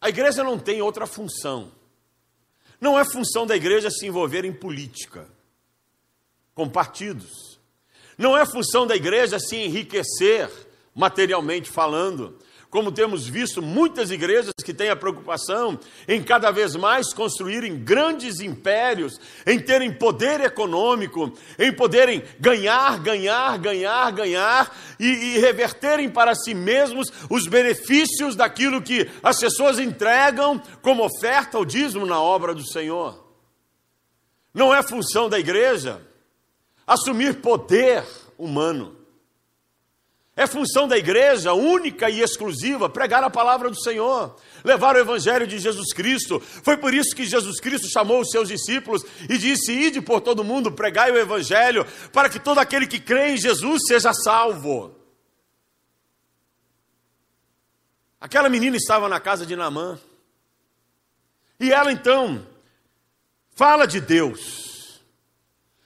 A 0.02 0.10
igreja 0.10 0.44
não 0.44 0.60
tem 0.60 0.82
outra 0.82 1.08
função. 1.08 1.72
Não 2.80 3.00
é 3.00 3.06
função 3.06 3.46
da 3.46 3.56
igreja 3.56 3.90
se 3.90 4.06
envolver 4.06 4.46
em 4.46 4.54
política, 4.54 5.28
com 6.54 6.70
partidos. 6.70 7.60
Não 8.18 8.38
é 8.38 8.46
função 8.46 8.88
da 8.88 8.96
igreja 8.96 9.40
se 9.40 9.56
enriquecer 9.56 10.50
materialmente 10.94 11.70
falando 11.70 12.40
como 12.76 12.92
temos 12.92 13.26
visto 13.26 13.62
muitas 13.62 14.12
igrejas 14.12 14.52
que 14.62 14.74
têm 14.74 14.90
a 14.90 14.98
preocupação 14.98 15.80
em 16.10 16.22
cada 16.22 16.52
vez 16.52 16.76
mais 16.76 17.14
construírem 17.14 17.80
grandes 17.80 18.42
impérios, 18.42 19.18
em 19.48 19.58
terem 19.58 19.94
poder 19.94 20.42
econômico, 20.42 21.32
em 21.58 21.72
poderem 21.72 22.22
ganhar, 22.38 23.00
ganhar, 23.00 23.58
ganhar, 23.60 24.12
ganhar 24.12 24.78
e, 25.00 25.06
e 25.06 25.40
reverterem 25.40 26.10
para 26.10 26.36
si 26.36 26.54
mesmos 26.54 27.08
os 27.30 27.48
benefícios 27.48 28.36
daquilo 28.36 28.82
que 28.82 29.10
as 29.24 29.40
pessoas 29.40 29.80
entregam 29.80 30.62
como 30.82 31.06
oferta 31.06 31.58
ou 31.58 31.64
dízimo 31.64 32.06
na 32.06 32.22
obra 32.22 32.54
do 32.54 32.68
Senhor. 32.68 33.26
Não 34.54 34.76
é 34.76 34.84
função 34.84 35.30
da 35.30 35.40
igreja 35.40 36.02
assumir 36.86 37.36
poder 37.36 38.04
humano. 38.38 39.05
É 40.38 40.46
função 40.46 40.86
da 40.86 40.98
igreja 40.98 41.54
única 41.54 42.10
e 42.10 42.20
exclusiva 42.20 42.90
pregar 42.90 43.24
a 43.24 43.30
palavra 43.30 43.70
do 43.70 43.82
Senhor, 43.82 44.36
levar 44.66 44.96
o 44.96 45.00
evangelho 45.00 45.48
de 45.48 45.58
Jesus 45.58 45.94
Cristo. 45.94 46.42
Foi 46.42 46.76
por 46.76 46.94
isso 46.94 47.16
que 47.16 47.26
Jesus 47.26 47.58
Cristo 47.62 47.88
chamou 47.88 48.20
os 48.20 48.32
seus 48.32 48.50
discípulos 48.50 49.06
e 49.30 49.38
disse: 49.38 49.72
Ide 49.72 50.02
por 50.02 50.20
todo 50.20 50.44
mundo, 50.44 50.74
pregai 50.74 51.10
o 51.10 51.18
evangelho, 51.18 51.88
para 52.12 52.30
que 52.30 52.38
todo 52.38 52.60
aquele 52.60 52.86
que 52.86 53.00
crê 53.00 53.30
em 53.30 53.38
Jesus 53.38 53.84
seja 53.88 54.14
salvo. 54.14 54.94
Aquela 58.20 58.50
menina 58.50 58.76
estava 58.76 59.08
na 59.08 59.22
casa 59.22 59.46
de 59.46 59.56
Naamã. 59.56 59.98
E 61.58 61.72
ela 61.72 61.94
então 61.94 62.46
fala 63.56 63.86
de 63.86 64.02
Deus. 64.02 65.00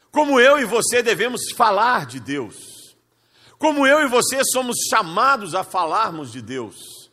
Como 0.10 0.40
eu 0.40 0.58
e 0.58 0.66
você 0.66 1.04
devemos 1.04 1.52
falar 1.52 2.08
de 2.08 2.20
Deus. 2.20 2.69
Como 3.60 3.86
eu 3.86 4.00
e 4.00 4.08
você 4.08 4.40
somos 4.46 4.78
chamados 4.90 5.54
a 5.54 5.66
falarmos 5.66 6.32
de 6.32 6.42
Deus. 6.42 7.12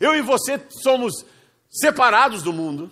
Eu 0.00 0.16
e 0.16 0.20
você 0.20 0.60
somos 0.82 1.24
separados 1.70 2.42
do 2.42 2.52
mundo, 2.52 2.90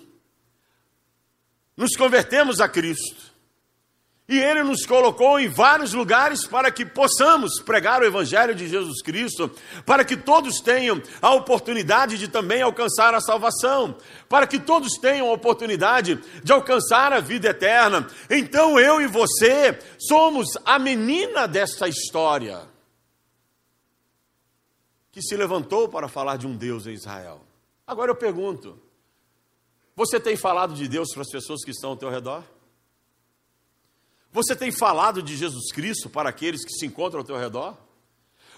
nos 1.76 1.96
convertemos 1.96 2.60
a 2.60 2.68
Cristo. 2.68 3.34
E 4.28 4.38
Ele 4.38 4.62
nos 4.62 4.86
colocou 4.86 5.38
em 5.38 5.48
vários 5.48 5.92
lugares 5.92 6.46
para 6.46 6.70
que 6.70 6.86
possamos 6.86 7.60
pregar 7.60 8.00
o 8.00 8.06
Evangelho 8.06 8.54
de 8.54 8.68
Jesus 8.68 9.02
Cristo, 9.02 9.50
para 9.84 10.04
que 10.04 10.16
todos 10.16 10.60
tenham 10.60 11.02
a 11.20 11.34
oportunidade 11.34 12.16
de 12.16 12.28
também 12.28 12.62
alcançar 12.62 13.12
a 13.12 13.20
salvação, 13.20 13.96
para 14.28 14.46
que 14.46 14.58
todos 14.58 14.94
tenham 14.98 15.28
a 15.28 15.32
oportunidade 15.32 16.18
de 16.42 16.52
alcançar 16.52 17.12
a 17.12 17.20
vida 17.20 17.48
eterna. 17.48 18.06
Então 18.30 18.78
eu 18.78 19.02
e 19.02 19.06
você 19.06 19.78
somos 19.98 20.46
a 20.64 20.78
menina 20.78 21.46
dessa 21.46 21.86
história 21.86 22.72
que 25.14 25.22
se 25.22 25.36
levantou 25.36 25.88
para 25.88 26.08
falar 26.08 26.36
de 26.36 26.44
um 26.44 26.56
Deus 26.56 26.88
em 26.88 26.92
Israel. 26.92 27.40
Agora 27.86 28.10
eu 28.10 28.16
pergunto: 28.16 28.76
você 29.94 30.18
tem 30.18 30.36
falado 30.36 30.74
de 30.74 30.88
Deus 30.88 31.12
para 31.12 31.22
as 31.22 31.30
pessoas 31.30 31.64
que 31.64 31.70
estão 31.70 31.90
ao 31.90 31.96
teu 31.96 32.10
redor? 32.10 32.42
Você 34.32 34.56
tem 34.56 34.72
falado 34.72 35.22
de 35.22 35.36
Jesus 35.36 35.70
Cristo 35.70 36.10
para 36.10 36.28
aqueles 36.28 36.64
que 36.64 36.72
se 36.72 36.84
encontram 36.84 37.20
ao 37.20 37.24
teu 37.24 37.36
redor? 37.36 37.76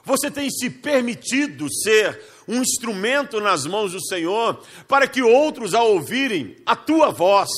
Você 0.02 0.30
tem 0.30 0.48
se 0.48 0.70
permitido 0.70 1.66
ser 1.70 2.24
um 2.48 2.62
instrumento 2.62 3.38
nas 3.38 3.66
mãos 3.66 3.92
do 3.92 4.02
Senhor 4.06 4.64
para 4.88 5.06
que 5.06 5.20
outros, 5.20 5.74
ao 5.74 5.92
ouvirem 5.92 6.56
a 6.64 6.74
tua 6.74 7.10
voz, 7.10 7.50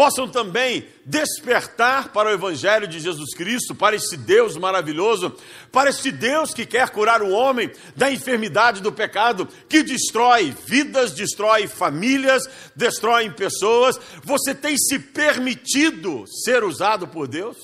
possam 0.00 0.26
também 0.26 0.88
despertar 1.04 2.10
para 2.10 2.30
o 2.30 2.32
Evangelho 2.32 2.88
de 2.88 2.98
Jesus 2.98 3.34
Cristo, 3.34 3.74
para 3.74 3.94
esse 3.94 4.16
Deus 4.16 4.56
maravilhoso, 4.56 5.36
para 5.70 5.90
esse 5.90 6.10
Deus 6.10 6.54
que 6.54 6.64
quer 6.64 6.88
curar 6.88 7.20
o 7.20 7.28
homem 7.28 7.70
da 7.94 8.10
enfermidade 8.10 8.80
do 8.80 8.90
pecado, 8.90 9.46
que 9.68 9.82
destrói 9.82 10.56
vidas, 10.66 11.12
destrói 11.12 11.66
famílias, 11.66 12.44
destrói 12.74 13.28
pessoas. 13.28 14.00
Você 14.24 14.54
tem 14.54 14.74
se 14.78 14.98
permitido 14.98 16.24
ser 16.26 16.64
usado 16.64 17.06
por 17.06 17.28
Deus? 17.28 17.58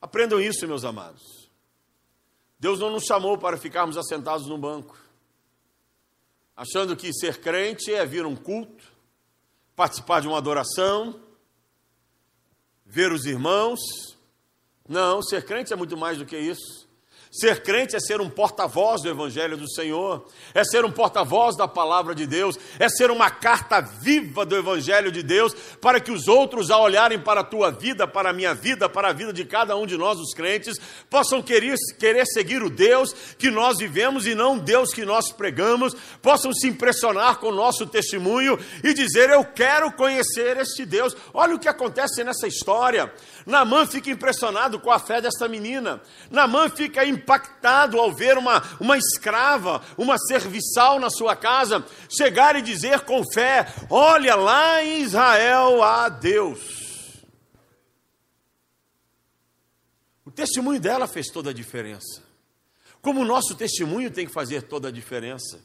Aprendam 0.00 0.40
isso, 0.40 0.66
meus 0.66 0.86
amados. 0.86 1.50
Deus 2.58 2.80
não 2.80 2.88
nos 2.88 3.04
chamou 3.04 3.36
para 3.36 3.58
ficarmos 3.58 3.98
assentados 3.98 4.46
no 4.46 4.56
banco, 4.56 4.96
achando 6.56 6.96
que 6.96 7.12
ser 7.12 7.42
crente 7.42 7.92
é 7.92 8.06
vir 8.06 8.24
um 8.24 8.34
culto 8.34 8.96
participar 9.78 10.20
de 10.20 10.26
uma 10.26 10.36
adoração, 10.36 11.20
ver 12.84 13.12
os 13.12 13.24
irmãos. 13.26 13.78
Não, 14.88 15.22
ser 15.22 15.44
crente 15.44 15.72
é 15.72 15.76
muito 15.76 15.96
mais 15.96 16.18
do 16.18 16.26
que 16.26 16.36
isso. 16.36 16.87
Ser 17.30 17.62
crente 17.62 17.94
é 17.94 18.00
ser 18.00 18.20
um 18.20 18.30
porta-voz 18.30 19.02
do 19.02 19.08
Evangelho 19.08 19.56
do 19.56 19.70
Senhor, 19.70 20.26
é 20.54 20.64
ser 20.64 20.84
um 20.84 20.90
porta-voz 20.90 21.56
da 21.56 21.68
palavra 21.68 22.14
de 22.14 22.26
Deus, 22.26 22.58
é 22.78 22.88
ser 22.88 23.10
uma 23.10 23.30
carta 23.30 23.80
viva 23.80 24.46
do 24.46 24.56
Evangelho 24.56 25.12
de 25.12 25.22
Deus, 25.22 25.54
para 25.80 26.00
que 26.00 26.10
os 26.10 26.26
outros, 26.26 26.70
ao 26.70 26.82
olharem 26.82 27.18
para 27.18 27.40
a 27.40 27.44
tua 27.44 27.70
vida, 27.70 28.08
para 28.08 28.30
a 28.30 28.32
minha 28.32 28.54
vida, 28.54 28.88
para 28.88 29.08
a 29.08 29.12
vida 29.12 29.32
de 29.32 29.44
cada 29.44 29.76
um 29.76 29.86
de 29.86 29.96
nós, 29.96 30.18
os 30.18 30.32
crentes, 30.32 30.78
possam 31.10 31.42
querer, 31.42 31.76
querer 31.98 32.24
seguir 32.26 32.62
o 32.62 32.70
Deus 32.70 33.12
que 33.38 33.50
nós 33.50 33.76
vivemos 33.78 34.26
e 34.26 34.34
não 34.34 34.56
o 34.56 34.60
Deus 34.60 34.94
que 34.94 35.04
nós 35.04 35.30
pregamos, 35.30 35.94
possam 36.22 36.52
se 36.52 36.66
impressionar 36.66 37.38
com 37.38 37.48
o 37.48 37.54
nosso 37.54 37.86
testemunho 37.86 38.58
e 38.82 38.94
dizer: 38.94 39.28
Eu 39.28 39.44
quero 39.44 39.92
conhecer 39.92 40.56
este 40.56 40.86
Deus. 40.86 41.14
Olha 41.34 41.54
o 41.54 41.58
que 41.58 41.68
acontece 41.68 42.24
nessa 42.24 42.46
história. 42.46 43.12
Namã 43.48 43.86
fica 43.86 44.10
impressionado 44.10 44.78
com 44.78 44.90
a 44.90 44.98
fé 44.98 45.22
desta 45.22 45.48
menina. 45.48 46.02
Namã 46.30 46.68
fica 46.68 47.02
impactado 47.06 47.98
ao 47.98 48.12
ver 48.12 48.36
uma, 48.36 48.62
uma 48.78 48.98
escrava, 48.98 49.80
uma 49.96 50.18
serviçal 50.18 51.00
na 51.00 51.08
sua 51.08 51.34
casa, 51.34 51.82
chegar 52.10 52.56
e 52.56 52.62
dizer 52.62 53.00
com 53.00 53.22
fé: 53.32 53.66
Olha, 53.88 54.36
lá 54.36 54.84
em 54.84 55.00
Israel 55.00 55.82
há 55.82 56.10
Deus. 56.10 57.24
O 60.26 60.30
testemunho 60.30 60.78
dela 60.78 61.08
fez 61.08 61.28
toda 61.28 61.48
a 61.48 61.54
diferença. 61.54 62.22
Como 63.00 63.22
o 63.22 63.24
nosso 63.24 63.54
testemunho 63.54 64.10
tem 64.10 64.26
que 64.26 64.32
fazer 64.32 64.64
toda 64.64 64.88
a 64.88 64.92
diferença. 64.92 65.58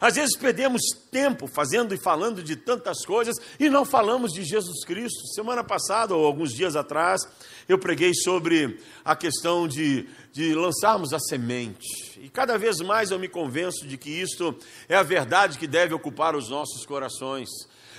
Às 0.00 0.16
vezes 0.16 0.36
perdemos 0.36 0.82
tempo 1.10 1.46
fazendo 1.46 1.94
e 1.94 1.98
falando 1.98 2.42
de 2.42 2.56
tantas 2.56 3.04
coisas 3.04 3.36
e 3.58 3.68
não 3.68 3.84
falamos 3.84 4.32
de 4.32 4.44
Jesus 4.44 4.84
Cristo. 4.84 5.26
Semana 5.34 5.64
passada, 5.64 6.14
ou 6.14 6.26
alguns 6.26 6.52
dias 6.52 6.76
atrás, 6.76 7.22
eu 7.68 7.78
preguei 7.78 8.12
sobre 8.14 8.80
a 9.04 9.16
questão 9.16 9.66
de, 9.66 10.06
de 10.32 10.54
lançarmos 10.54 11.12
a 11.12 11.18
semente. 11.18 12.20
E 12.20 12.28
cada 12.28 12.58
vez 12.58 12.78
mais 12.78 13.10
eu 13.10 13.18
me 13.18 13.28
convenço 13.28 13.86
de 13.86 13.96
que 13.96 14.10
isto 14.10 14.54
é 14.88 14.96
a 14.96 15.02
verdade 15.02 15.58
que 15.58 15.66
deve 15.66 15.94
ocupar 15.94 16.36
os 16.36 16.48
nossos 16.48 16.84
corações. 16.84 17.48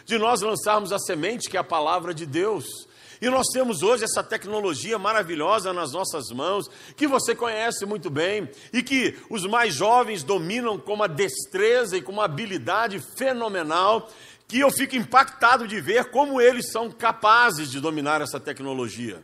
De 0.06 0.18
nós 0.18 0.42
lançarmos 0.42 0.92
a 0.92 1.00
semente, 1.00 1.50
que 1.50 1.58
é 1.58 1.60
a 1.60 1.64
palavra 1.64 2.14
de 2.14 2.26
Deus 2.26 2.88
e 3.22 3.30
nós 3.30 3.48
temos 3.52 3.82
hoje 3.82 4.04
essa 4.04 4.24
tecnologia 4.24 4.98
maravilhosa 4.98 5.74
nas 5.74 5.92
nossas 5.92 6.30
mãos, 6.30 6.70
que 6.96 7.08
você 7.08 7.36
conhece 7.36 7.86
muito 7.86 8.10
bem, 8.10 8.50
e 8.72 8.84
que 8.84 9.18
os 9.30 9.46
mais 9.46 9.74
jovens 9.74 10.24
dominam 10.24 10.78
com 10.78 10.94
uma 10.94 11.08
destreza 11.08 11.98
e 11.98 12.02
com 12.02 12.12
uma 12.12 12.26
habilidade 12.26 13.00
fenomenal, 13.00 14.10
que 14.48 14.60
eu 14.60 14.72
fico 14.72 14.96
impactado 14.96 15.68
de 15.68 15.82
ver 15.82 16.06
como 16.12 16.40
eles 16.40 16.72
são 16.72 16.90
capazes 16.90 17.70
de 17.70 17.80
dominar 17.80 18.22
essa 18.22 18.40
tecnologia. 18.40 19.22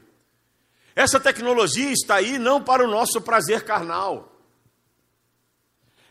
Essa 0.96 1.20
tecnologia 1.20 1.92
está 1.92 2.16
aí 2.16 2.38
não 2.38 2.62
para 2.62 2.84
o 2.84 2.90
nosso 2.90 3.22
prazer 3.22 3.64
carnal. 3.64 4.34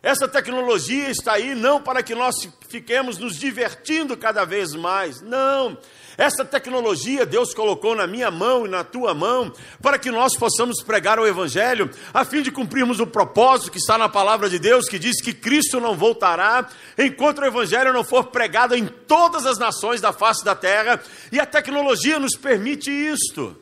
Essa 0.03 0.27
tecnologia 0.27 1.11
está 1.11 1.35
aí 1.35 1.55
não 1.55 1.81
para 1.81 2.03
que 2.03 2.15
nós 2.15 2.49
fiquemos 2.69 3.19
nos 3.19 3.37
divertindo 3.37 4.17
cada 4.17 4.45
vez 4.45 4.75
mais. 4.75 5.21
Não. 5.21 5.79
Essa 6.17 6.45
tecnologia 6.45 7.25
Deus 7.25 7.55
colocou 7.55 7.95
na 7.95 8.07
minha 8.07 8.31
mão 8.31 8.67
e 8.67 8.69
na 8.69 8.85
tua 8.85 9.15
mão 9.15 9.53
para 9.81 9.99
que 9.99 10.11
nós 10.11 10.37
possamos 10.37 10.83
pregar 10.83 11.19
o 11.19 11.27
Evangelho, 11.27 11.91
a 12.13 12.25
fim 12.25 12.43
de 12.43 12.53
cumprirmos 12.53 13.01
o 13.01 13.07
propósito 13.07 13.71
que 13.71 13.79
está 13.79 13.97
na 13.97 14.09
palavra 14.09 14.49
de 14.49 14.59
Deus, 14.59 14.89
que 14.89 14.99
diz 14.99 15.23
que 15.23 15.33
Cristo 15.33 15.81
não 15.81 15.97
voltará 15.97 16.69
enquanto 16.99 17.39
o 17.39 17.45
Evangelho 17.45 17.93
não 17.93 18.05
for 18.05 18.25
pregado 18.25 18.75
em 18.75 18.87
todas 18.87 19.47
as 19.47 19.59
nações 19.59 20.01
da 20.01 20.13
face 20.13 20.45
da 20.45 20.55
terra, 20.55 21.03
e 21.31 21.41
a 21.41 21.47
tecnologia 21.47 22.19
nos 22.19 22.37
permite 22.37 22.91
isto. 22.91 23.57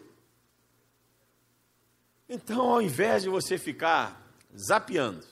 Então, 2.29 2.61
ao 2.61 2.83
invés 2.83 3.23
de 3.23 3.29
você 3.29 3.59
ficar 3.59 4.21
zapeando, 4.57 5.27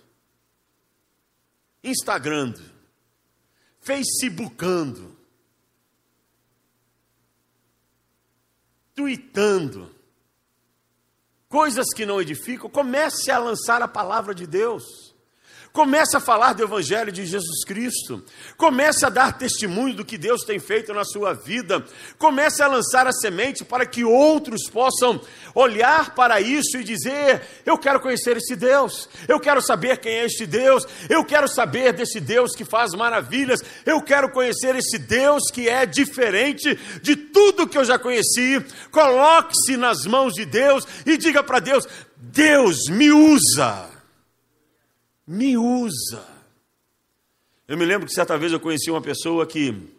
Instagrando, 1.83 2.61
Facebookando, 3.81 5.18
tweetando, 8.99 9.95
coisas 11.49 11.87
que 11.95 12.05
não 12.05 12.21
edificam, 12.21 12.69
comece 12.69 13.31
a 13.31 13.39
lançar 13.39 13.81
a 13.81 13.87
palavra 13.87 14.35
de 14.35 14.45
Deus. 14.45 15.08
Comece 15.79 16.17
a 16.17 16.21
falar 16.21 16.55
do 16.55 16.65
Evangelho 16.65 17.13
de 17.13 17.25
Jesus 17.25 17.65
Cristo. 17.65 18.21
Comece 18.57 19.07
a 19.07 19.09
dar 19.09 19.39
testemunho 19.39 19.95
do 19.95 20.05
que 20.05 20.19
Deus 20.19 20.43
tem 20.43 20.59
feito 20.59 20.93
na 20.93 21.05
sua 21.05 21.35
vida. 21.35 21.85
Comece 22.19 22.65
a 22.65 22.67
lançar 22.67 23.07
a 23.07 23.13
semente 23.13 23.65
para 23.65 23.87
que 23.87 24.03
outros 24.03 24.69
possam 24.69 25.21
olhar 25.55 26.17
para 26.17 26.41
isso 26.41 26.79
e 26.79 26.83
dizer: 26.83 27.43
Eu 27.65 27.79
quero 27.79 28.01
conhecer 28.01 28.37
esse 28.39 28.57
Deus. 28.57 29.09
Eu 29.29 29.39
quero 29.39 29.63
saber 29.63 29.99
quem 29.99 30.15
é 30.15 30.25
este 30.25 30.47
Deus. 30.47 30.85
Eu 31.09 31.25
quero 31.25 31.47
saber 31.47 31.93
desse 31.93 32.19
Deus 32.19 32.57
que 32.57 32.65
faz 32.65 32.91
maravilhas. 32.95 33.61
Eu 33.87 34.03
quero 34.03 34.33
conhecer 34.33 34.75
esse 34.75 34.99
Deus 34.99 35.45
que 35.49 35.69
é 35.69 35.87
diferente 35.87 36.77
de 37.01 37.15
tudo 37.15 37.69
que 37.69 37.79
eu 37.79 37.85
já 37.85 38.01
conheci. 38.01 38.61
Coloque-se 38.91 39.77
nas 39.77 40.05
mãos 40.07 40.33
de 40.33 40.45
Deus 40.45 40.85
e 41.07 41.17
diga 41.17 41.41
para 41.41 41.61
Deus: 41.61 41.87
Deus 42.17 42.89
me 42.91 43.13
usa 43.13 43.88
me 45.29 45.59
usa. 45.59 46.27
Eu 47.67 47.77
me 47.77 47.85
lembro 47.85 48.07
que 48.07 48.15
certa 48.15 48.39
vez 48.39 48.51
eu 48.51 48.59
conheci 48.59 48.91
uma 48.91 49.03
pessoa 49.03 49.47
que 49.47 49.95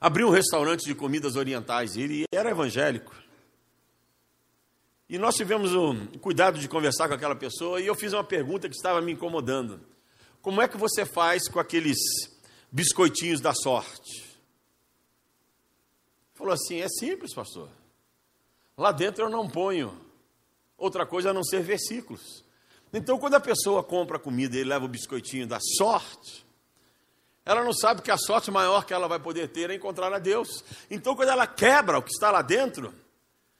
abriu 0.00 0.28
um 0.28 0.30
restaurante 0.30 0.86
de 0.86 0.94
comidas 0.94 1.36
orientais, 1.36 1.96
e 1.96 2.00
ele 2.00 2.24
era 2.32 2.48
evangélico. 2.48 3.14
E 5.06 5.18
nós 5.18 5.34
tivemos 5.34 5.74
o 5.74 6.18
cuidado 6.18 6.58
de 6.58 6.66
conversar 6.66 7.08
com 7.08 7.14
aquela 7.14 7.36
pessoa, 7.36 7.78
e 7.78 7.86
eu 7.86 7.94
fiz 7.94 8.14
uma 8.14 8.24
pergunta 8.24 8.70
que 8.70 8.74
estava 8.74 9.02
me 9.02 9.12
incomodando. 9.12 9.78
Como 10.40 10.62
é 10.62 10.68
que 10.68 10.78
você 10.78 11.04
faz 11.04 11.46
com 11.46 11.60
aqueles 11.60 11.98
biscoitinhos 12.72 13.42
da 13.42 13.52
sorte? 13.52 14.24
Falou 16.32 16.54
assim: 16.54 16.80
é 16.80 16.88
simples, 16.88 17.34
pastor. 17.34 17.68
Lá 18.78 18.92
dentro 18.92 19.24
eu 19.24 19.28
não 19.28 19.46
ponho 19.46 19.94
outra 20.78 21.04
coisa 21.04 21.30
a 21.30 21.34
não 21.34 21.44
ser 21.44 21.62
versículos. 21.62 22.48
Então, 22.92 23.18
quando 23.18 23.34
a 23.34 23.40
pessoa 23.40 23.84
compra 23.84 24.18
comida 24.18 24.56
e 24.56 24.64
leva 24.64 24.84
o 24.84 24.88
biscoitinho 24.88 25.46
da 25.46 25.58
sorte, 25.78 26.44
ela 27.44 27.64
não 27.64 27.72
sabe 27.72 28.02
que 28.02 28.10
a 28.10 28.18
sorte 28.18 28.50
maior 28.50 28.84
que 28.84 28.92
ela 28.92 29.08
vai 29.08 29.18
poder 29.18 29.48
ter 29.48 29.70
é 29.70 29.74
encontrar 29.74 30.12
a 30.12 30.18
Deus. 30.18 30.64
Então, 30.90 31.14
quando 31.14 31.28
ela 31.28 31.46
quebra 31.46 31.98
o 31.98 32.02
que 32.02 32.10
está 32.10 32.30
lá 32.30 32.42
dentro, 32.42 32.92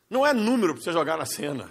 não 0.09 0.27
é 0.27 0.33
número 0.33 0.75
para 0.75 0.83
você 0.83 0.93
jogar 0.93 1.16
na 1.16 1.27
cena. 1.27 1.71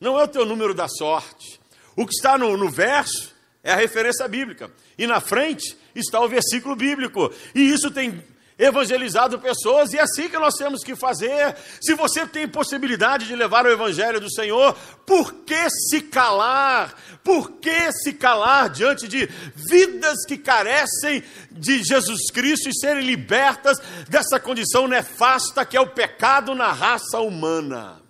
Não 0.00 0.18
é 0.18 0.24
o 0.24 0.28
teu 0.28 0.44
número 0.46 0.74
da 0.74 0.88
sorte. 0.88 1.60
O 1.94 2.06
que 2.06 2.14
está 2.14 2.38
no, 2.38 2.56
no 2.56 2.70
verso 2.70 3.34
é 3.62 3.72
a 3.72 3.76
referência 3.76 4.26
bíblica. 4.26 4.72
E 4.98 5.06
na 5.06 5.20
frente 5.20 5.76
está 5.94 6.18
o 6.20 6.28
versículo 6.28 6.74
bíblico. 6.74 7.32
E 7.54 7.60
isso 7.60 7.90
tem 7.90 8.24
evangelizado 8.62 9.40
pessoas, 9.40 9.92
e 9.92 9.98
é 9.98 10.02
assim 10.02 10.28
que 10.28 10.38
nós 10.38 10.54
temos 10.54 10.84
que 10.84 10.94
fazer. 10.94 11.56
Se 11.80 11.94
você 11.94 12.24
tem 12.26 12.46
possibilidade 12.46 13.26
de 13.26 13.34
levar 13.34 13.66
o 13.66 13.70
evangelho 13.70 14.20
do 14.20 14.32
Senhor, 14.32 14.74
por 15.04 15.32
que 15.44 15.68
se 15.68 16.02
calar? 16.02 16.94
Por 17.24 17.52
que 17.52 17.92
se 17.92 18.12
calar 18.12 18.70
diante 18.70 19.08
de 19.08 19.26
vidas 19.54 20.24
que 20.26 20.38
carecem 20.38 21.24
de 21.50 21.82
Jesus 21.82 22.30
Cristo 22.30 22.68
e 22.68 22.78
serem 22.78 23.04
libertas 23.04 23.78
dessa 24.08 24.38
condição 24.38 24.86
nefasta 24.86 25.64
que 25.64 25.76
é 25.76 25.80
o 25.80 25.90
pecado 25.90 26.54
na 26.54 26.72
raça 26.72 27.18
humana? 27.20 28.00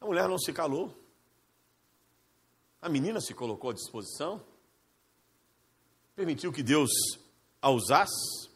A 0.00 0.06
mulher 0.06 0.28
não 0.28 0.38
se 0.38 0.52
calou. 0.52 0.92
A 2.80 2.88
menina 2.88 3.20
se 3.20 3.32
colocou 3.32 3.70
à 3.70 3.72
disposição. 3.72 4.42
Permitiu 6.16 6.52
que 6.52 6.64
Deus 6.64 6.90
a 7.62 7.70
usasse, 7.70 8.50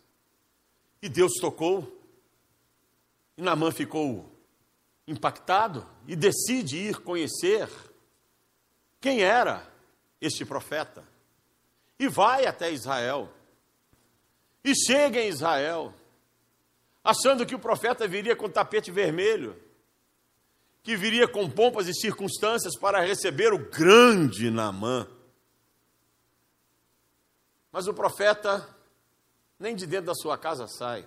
e 1.01 1.09
Deus 1.09 1.35
tocou, 1.41 1.97
e 3.37 3.43
Naamã 3.43 3.71
ficou 3.71 4.29
impactado 5.07 5.87
e 6.09 6.17
decide 6.17 6.77
ir 6.77 7.01
conhecer 7.03 7.69
quem 9.01 9.23
era 9.23 9.65
este 10.21 10.45
profeta. 10.45 11.07
E 11.99 12.09
vai 12.09 12.47
até 12.47 12.73
Israel. 12.73 13.33
E 14.65 14.75
chega 14.75 15.21
em 15.21 15.29
Israel, 15.29 15.95
achando 17.05 17.47
que 17.47 17.55
o 17.55 17.59
profeta 17.59 18.09
viria 18.09 18.35
com 18.35 18.51
tapete 18.51 18.91
vermelho, 18.91 19.57
que 20.83 20.97
viria 20.97 21.29
com 21.29 21.49
pompas 21.49 21.87
e 21.87 21.95
circunstâncias 21.95 22.77
para 22.77 23.01
receber 23.01 23.53
o 23.53 23.71
grande 23.71 24.51
Naamã. 24.51 25.07
Mas 27.71 27.87
o 27.87 27.95
profeta 27.95 28.76
nem 29.59 29.75
de 29.75 29.87
dentro 29.87 30.07
da 30.07 30.15
sua 30.15 30.37
casa 30.37 30.67
sai. 30.67 31.07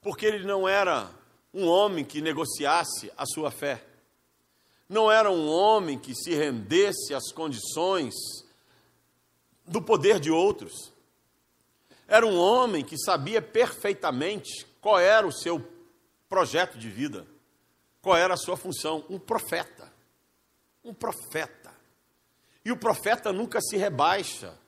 Porque 0.00 0.24
ele 0.24 0.46
não 0.46 0.68
era 0.68 1.10
um 1.52 1.66
homem 1.66 2.04
que 2.04 2.20
negociasse 2.20 3.12
a 3.16 3.26
sua 3.26 3.50
fé. 3.50 3.84
Não 4.88 5.10
era 5.10 5.30
um 5.30 5.48
homem 5.48 5.98
que 5.98 6.14
se 6.14 6.34
rendesse 6.34 7.14
às 7.14 7.30
condições 7.32 8.14
do 9.66 9.82
poder 9.82 10.18
de 10.18 10.30
outros. 10.30 10.92
era 12.06 12.24
um 12.26 12.38
homem 12.38 12.82
que 12.82 12.96
sabia 12.96 13.42
perfeitamente 13.42 14.66
qual 14.80 14.98
era 14.98 15.26
o 15.26 15.32
seu 15.32 15.62
projeto 16.26 16.78
de 16.78 16.88
vida, 16.88 17.26
qual 18.00 18.16
era 18.16 18.32
a 18.32 18.36
sua 18.36 18.56
função. 18.56 19.04
Um 19.10 19.18
profeta. 19.18 19.92
Um 20.82 20.94
profeta. 20.94 21.74
E 22.64 22.72
o 22.72 22.78
profeta 22.78 23.30
nunca 23.30 23.60
se 23.60 23.76
rebaixa 23.76 24.58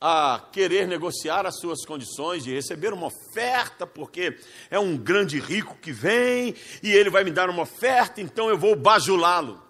a 0.00 0.48
querer 0.52 0.86
negociar 0.86 1.44
as 1.44 1.58
suas 1.58 1.84
condições, 1.84 2.44
de 2.44 2.54
receber 2.54 2.92
uma 2.92 3.06
oferta, 3.06 3.86
porque 3.86 4.38
é 4.70 4.78
um 4.78 4.96
grande 4.96 5.40
rico 5.40 5.76
que 5.76 5.92
vem 5.92 6.54
e 6.82 6.90
ele 6.90 7.10
vai 7.10 7.24
me 7.24 7.32
dar 7.32 7.50
uma 7.50 7.62
oferta, 7.62 8.20
então 8.20 8.48
eu 8.48 8.56
vou 8.56 8.76
bajulá-lo. 8.76 9.62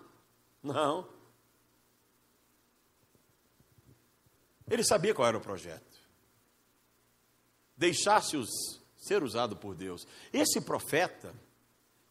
Não. 0.63 1.09
Ele 4.71 4.85
sabia 4.85 5.15
qual 5.15 5.29
era 5.29 5.39
o 5.39 5.41
projeto. 5.41 5.99
Deixasse-os 7.77 8.49
ser 8.97 9.23
usado 9.23 9.57
por 9.57 9.75
Deus. 9.75 10.07
Esse 10.31 10.61
profeta 10.61 11.35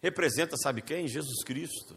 representa, 0.02 0.58
sabe 0.58 0.82
quem? 0.82 1.08
Jesus 1.08 1.44
Cristo. 1.44 1.96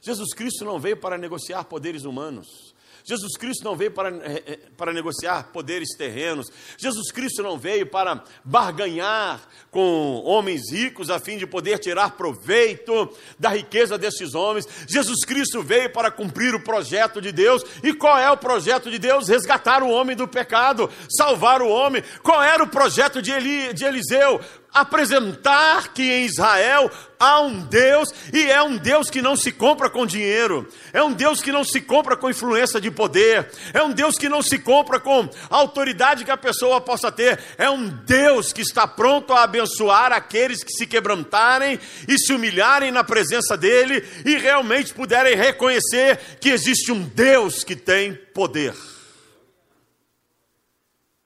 Jesus 0.00 0.34
Cristo 0.34 0.64
não 0.64 0.80
veio 0.80 0.96
para 0.96 1.16
negociar 1.16 1.64
poderes 1.64 2.04
humanos. 2.04 2.73
Jesus 3.06 3.36
Cristo 3.36 3.62
não 3.64 3.76
veio 3.76 3.90
para, 3.90 4.08
eh, 4.08 4.42
eh, 4.46 4.58
para 4.78 4.90
negociar 4.90 5.50
poderes 5.52 5.94
terrenos. 5.94 6.50
Jesus 6.78 7.12
Cristo 7.12 7.42
não 7.42 7.58
veio 7.58 7.86
para 7.86 8.24
barganhar 8.42 9.46
com 9.70 10.22
homens 10.24 10.72
ricos 10.72 11.10
a 11.10 11.20
fim 11.20 11.36
de 11.36 11.46
poder 11.46 11.78
tirar 11.78 12.16
proveito 12.16 13.14
da 13.38 13.50
riqueza 13.50 13.98
desses 13.98 14.34
homens. 14.34 14.66
Jesus 14.88 15.22
Cristo 15.26 15.62
veio 15.62 15.92
para 15.92 16.10
cumprir 16.10 16.54
o 16.54 16.64
projeto 16.64 17.20
de 17.20 17.30
Deus. 17.30 17.62
E 17.82 17.92
qual 17.92 18.18
é 18.18 18.30
o 18.30 18.38
projeto 18.38 18.90
de 18.90 18.98
Deus? 18.98 19.28
Resgatar 19.28 19.82
o 19.82 19.90
homem 19.90 20.16
do 20.16 20.26
pecado, 20.26 20.90
salvar 21.14 21.60
o 21.60 21.68
homem. 21.68 22.02
Qual 22.22 22.42
era 22.42 22.64
o 22.64 22.68
projeto 22.68 23.20
de, 23.20 23.30
Eli, 23.30 23.74
de 23.74 23.84
Eliseu? 23.84 24.40
Apresentar 24.74 25.94
que 25.94 26.02
em 26.02 26.24
Israel 26.24 26.90
há 27.16 27.40
um 27.40 27.60
Deus 27.60 28.08
e 28.32 28.50
é 28.50 28.60
um 28.60 28.76
Deus 28.76 29.08
que 29.08 29.22
não 29.22 29.36
se 29.36 29.52
compra 29.52 29.88
com 29.88 30.04
dinheiro, 30.04 30.68
é 30.92 31.00
um 31.02 31.12
Deus 31.12 31.40
que 31.40 31.52
não 31.52 31.62
se 31.62 31.80
compra 31.80 32.16
com 32.16 32.28
influência 32.28 32.80
de 32.80 32.90
poder, 32.90 33.48
é 33.72 33.80
um 33.84 33.92
Deus 33.92 34.18
que 34.18 34.28
não 34.28 34.42
se 34.42 34.58
compra 34.58 34.98
com 34.98 35.30
a 35.48 35.56
autoridade 35.56 36.24
que 36.24 36.30
a 36.30 36.36
pessoa 36.36 36.80
possa 36.80 37.12
ter, 37.12 37.38
é 37.56 37.70
um 37.70 37.88
Deus 37.88 38.52
que 38.52 38.62
está 38.62 38.86
pronto 38.86 39.32
a 39.32 39.44
abençoar 39.44 40.12
aqueles 40.12 40.64
que 40.64 40.72
se 40.72 40.88
quebrantarem 40.88 41.78
e 42.08 42.18
se 42.18 42.32
humilharem 42.32 42.90
na 42.90 43.04
presença 43.04 43.56
dele 43.56 44.04
e 44.24 44.36
realmente 44.36 44.92
puderem 44.92 45.36
reconhecer 45.36 46.18
que 46.40 46.48
existe 46.48 46.90
um 46.90 47.02
Deus 47.02 47.62
que 47.62 47.76
tem 47.76 48.12
poder. 48.34 48.74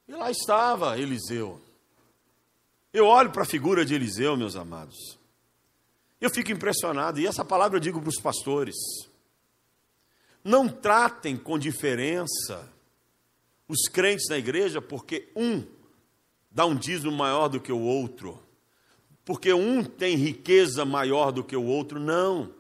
E 0.07 0.13
lá 0.13 0.31
estava 0.31 0.99
Eliseu 0.99 1.68
eu 2.93 3.07
olho 3.07 3.31
para 3.31 3.43
a 3.43 3.47
figura 3.47 3.85
de 3.85 3.95
Eliseu, 3.95 4.37
meus 4.37 4.57
amados. 4.57 5.19
Eu 6.21 6.31
fico 6.31 6.51
impressionado, 6.51 7.21
e 7.21 7.27
essa 7.27 7.45
palavra 7.45 7.77
eu 7.77 7.81
digo 7.81 8.01
para 8.01 8.09
os 8.09 8.21
pastores. 8.21 8.75
Não 10.43 10.69
tratem 10.69 11.37
com 11.37 11.59
diferença 11.59 12.69
os 13.69 13.89
crentes 13.89 14.29
na 14.29 14.39
igreja, 14.39 14.81
porque 14.81 15.29
um 15.37 15.65
dá 16.51 16.65
um 16.65 16.75
dízimo 16.75 17.13
maior 17.13 17.49
do 17.49 17.61
que 17.61 17.71
o 17.71 17.81
outro, 17.81 18.43
porque 19.25 19.53
um 19.53 19.85
tem 19.85 20.17
riqueza 20.17 20.85
maior 20.85 21.31
do 21.31 21.45
que 21.45 21.55
o 21.55 21.65
outro, 21.65 22.01
não. 22.01 22.53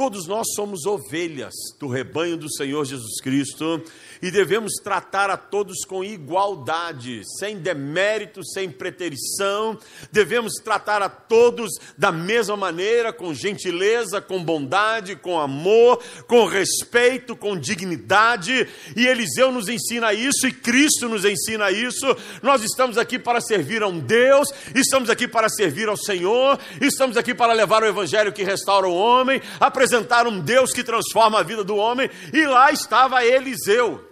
Todos 0.00 0.26
nós 0.26 0.46
somos 0.54 0.86
ovelhas 0.86 1.52
do 1.78 1.86
rebanho 1.86 2.34
do 2.34 2.50
Senhor 2.50 2.86
Jesus 2.86 3.20
Cristo 3.20 3.84
e 4.22 4.30
devemos 4.30 4.72
tratar 4.82 5.28
a 5.28 5.36
todos 5.36 5.84
com 5.84 6.02
igualdade, 6.02 7.20
sem 7.38 7.58
demérito, 7.58 8.42
sem 8.42 8.70
preterição. 8.70 9.78
Devemos 10.10 10.54
tratar 10.54 11.02
a 11.02 11.10
todos 11.10 11.70
da 11.98 12.10
mesma 12.10 12.56
maneira, 12.56 13.12
com 13.12 13.34
gentileza, 13.34 14.22
com 14.22 14.42
bondade, 14.42 15.16
com 15.16 15.38
amor, 15.38 16.02
com 16.26 16.46
respeito, 16.46 17.36
com 17.36 17.54
dignidade. 17.54 18.66
E 18.96 19.06
Eliseu 19.06 19.52
nos 19.52 19.68
ensina 19.68 20.14
isso 20.14 20.46
e 20.46 20.52
Cristo 20.52 21.10
nos 21.10 21.26
ensina 21.26 21.70
isso. 21.70 22.06
Nós 22.42 22.62
estamos 22.62 22.96
aqui 22.96 23.18
para 23.18 23.38
servir 23.42 23.82
a 23.82 23.86
um 23.86 23.98
Deus, 23.98 24.48
estamos 24.74 25.10
aqui 25.10 25.28
para 25.28 25.50
servir 25.50 25.90
ao 25.90 25.96
Senhor, 25.96 26.58
estamos 26.80 27.18
aqui 27.18 27.34
para 27.34 27.52
levar 27.52 27.82
o 27.82 27.86
evangelho 27.86 28.32
que 28.32 28.42
restaura 28.42 28.88
o 28.88 28.94
homem, 28.94 29.42
apresentar 29.60 29.89
apresentar 29.90 30.26
um 30.26 30.40
Deus 30.40 30.72
que 30.72 30.84
transforma 30.84 31.40
a 31.40 31.42
vida 31.42 31.64
do 31.64 31.76
homem, 31.76 32.08
e 32.32 32.46
lá 32.46 32.70
estava 32.70 33.24
Eliseu. 33.24 34.08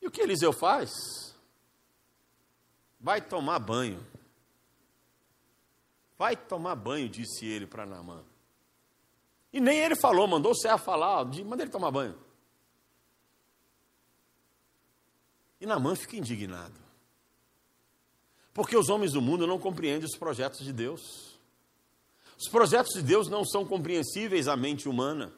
E 0.00 0.06
o 0.06 0.10
que 0.10 0.20
Eliseu 0.20 0.52
faz? 0.52 0.90
Vai 3.00 3.20
tomar 3.20 3.60
banho. 3.60 4.04
Vai 6.18 6.36
tomar 6.36 6.74
banho, 6.74 7.08
disse 7.08 7.46
ele 7.46 7.66
para 7.66 7.86
Naamã. 7.86 8.22
E 9.52 9.60
nem 9.60 9.78
ele 9.78 9.94
falou, 9.94 10.26
mandou 10.26 10.52
o 10.52 10.56
servo 10.56 10.82
falar, 10.82 11.24
manda 11.44 11.62
ele 11.62 11.70
tomar 11.70 11.90
banho. 11.90 12.18
E 15.60 15.66
Naamã 15.66 15.94
fica 15.94 16.16
indignado. 16.16 16.81
Porque 18.54 18.76
os 18.76 18.88
homens 18.88 19.12
do 19.12 19.22
mundo 19.22 19.46
não 19.46 19.58
compreendem 19.58 20.04
os 20.04 20.16
projetos 20.16 20.60
de 20.60 20.72
Deus. 20.72 21.38
Os 22.38 22.48
projetos 22.48 22.92
de 22.94 23.02
Deus 23.02 23.28
não 23.28 23.44
são 23.44 23.64
compreensíveis 23.64 24.48
à 24.48 24.56
mente 24.56 24.88
humana. 24.88 25.32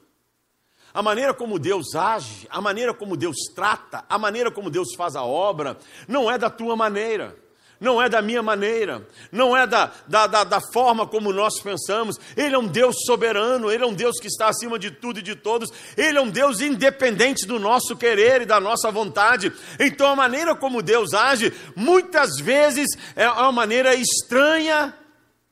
A 0.93 1.03
maneira 1.03 1.35
como 1.35 1.59
Deus 1.59 1.95
age, 1.95 2.47
a 2.49 2.61
maneira 2.61 2.95
como 2.95 3.17
Deus 3.17 3.37
trata, 3.55 4.05
a 4.09 4.17
maneira 4.17 4.51
como 4.51 4.71
Deus 4.71 4.95
faz 4.97 5.17
a 5.17 5.25
obra, 5.25 5.77
não 6.07 6.31
é 6.31 6.39
da 6.39 6.49
tua 6.49 6.77
maneira 6.77 7.44
não 7.81 8.01
é 8.01 8.09
da 8.09 8.23
minha 8.23 8.43
maneira, 8.43 9.07
não 9.31 9.57
é 9.57 9.67
da, 9.67 9.93
da, 10.07 10.27
da, 10.27 10.45
da, 10.45 10.61
forma 10.61 11.07
como 11.07 11.33
nós 11.33 11.61
pensamos. 11.61 12.19
Ele 12.37 12.55
é 12.55 12.59
um 12.59 12.67
Deus 12.67 12.97
soberano, 13.05 13.71
Ele 13.71 13.83
é 13.83 13.87
um 13.87 13.95
Deus 13.95 14.19
que 14.21 14.29
está 14.29 14.49
acima 14.49 14.79
de 14.79 14.91
tudo 14.91 15.19
e 15.19 15.23
de 15.23 15.35
todos, 15.35 15.71
Ele 15.97 16.19
é 16.19 16.21
um 16.21 16.31
Deus 16.31 16.61
independente 16.61 17.47
do 17.47 17.59
nosso 17.59 17.97
querer 17.97 18.43
e 18.43 18.47
da 18.47 18.61
nossa 18.61 18.91
vontade. 18.91 19.53
Então, 19.79 20.09
a 20.09 20.17
maneira 20.17 20.55
como 20.55 20.83
Deus 20.83 21.13
age, 21.13 21.53
muitas 21.77 22.39
vezes 22.41 22.89
é 23.17 23.29
uma 23.29 23.53
maneira 23.53 23.95
estranha 23.95 24.95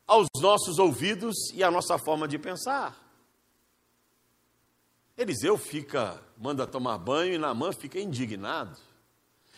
aos 0.07 0.27
nossos 0.41 0.79
ouvidos 0.79 1.35
e 1.55 1.63
à 1.63 1.71
nossa 1.71 1.99
forma 1.99 2.29
de 2.29 2.39
pensar. 2.39 2.97
Eliseu 5.17 5.59
fica, 5.59 6.21
manda 6.39 6.67
tomar 6.67 6.99
banho 6.99 7.35
e 7.35 7.39
Naamã 7.39 7.73
fica 7.73 8.01
indignado 8.01 8.92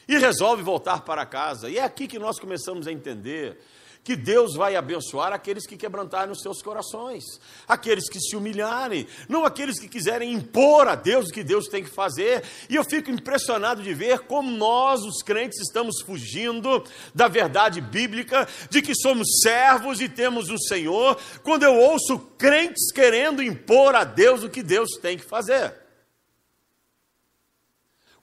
e 0.09 0.19
resolve 0.19 0.63
voltar 0.63 1.03
para 1.03 1.27
casa. 1.27 1.69
E 1.69 1.79
é 1.79 1.83
aqui 1.83 2.07
que 2.07 2.19
nós 2.19 2.39
começamos 2.39 2.87
a 2.87 2.93
entender 2.93 3.59
que 4.05 4.15
Deus 4.15 4.55
vai 4.55 4.77
abençoar 4.77 5.33
aqueles 5.33 5.67
que 5.67 5.79
quebrantarem 5.79 6.31
os 6.31 6.43
seus 6.43 6.61
corações, 6.61 7.25
aqueles 7.67 8.09
que 8.09 8.21
se 8.21 8.37
humilharem, 8.37 9.07
não 9.29 9.47
aqueles 9.47 9.81
que 9.81 9.89
quiserem 9.89 10.31
impor 10.31 10.87
a 10.87 10.95
Deus 10.95 11.29
o 11.29 11.33
que 11.33 11.43
Deus 11.43 11.67
tem 11.69 11.83
que 11.83 11.89
fazer. 11.89 12.45
E 12.69 12.77
eu 12.77 12.85
fico 12.85 13.11
impressionado 13.11 13.83
de 13.83 13.95
ver 13.95 14.21
como 14.21 14.51
nós, 14.51 15.01
os 15.01 15.23
crentes, 15.23 15.59
estamos 15.59 16.03
fugindo 16.03 16.85
da 17.15 17.29
verdade 17.29 17.81
bíblica 17.81 18.47
de 18.69 18.83
que 18.83 18.95
somos 18.95 19.27
servos 19.43 20.03
e 20.03 20.09
temos 20.09 20.51
um 20.51 20.59
Senhor, 20.59 21.19
quando 21.43 21.63
eu 21.63 21.75
ouço 21.75 22.19
crentes 22.37 22.93
querendo 22.93 23.43
impor 23.43 23.95
a 23.95 24.05
Deus 24.05 24.43
o 24.43 24.51
que 24.51 24.63
Deus 24.63 24.91
tem 25.01 25.17
que 25.17 25.25
fazer. 25.25 25.84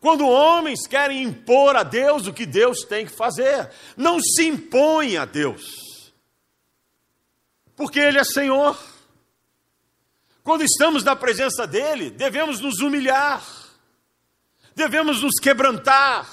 Quando 0.02 0.28
homens 0.28 0.88
querem 0.88 1.22
impor 1.22 1.76
a 1.76 1.84
Deus 1.84 2.26
o 2.26 2.34
que 2.34 2.48
Deus 2.48 2.80
tem 2.80 3.06
que 3.06 3.12
fazer, 3.12 3.70
não 3.96 4.20
se 4.20 4.48
impõe 4.48 5.16
a 5.16 5.26
Deus, 5.26 6.12
porque 7.76 8.00
Ele 8.00 8.18
é 8.18 8.24
Senhor. 8.24 8.76
Quando 10.44 10.64
estamos 10.64 11.04
na 11.04 11.16
presença 11.16 11.68
dEle, 11.68 12.10
devemos 12.10 12.60
nos 12.60 12.80
humilhar, 12.80 13.46
devemos 14.76 15.22
nos 15.22 15.36
quebrantar, 15.40 16.28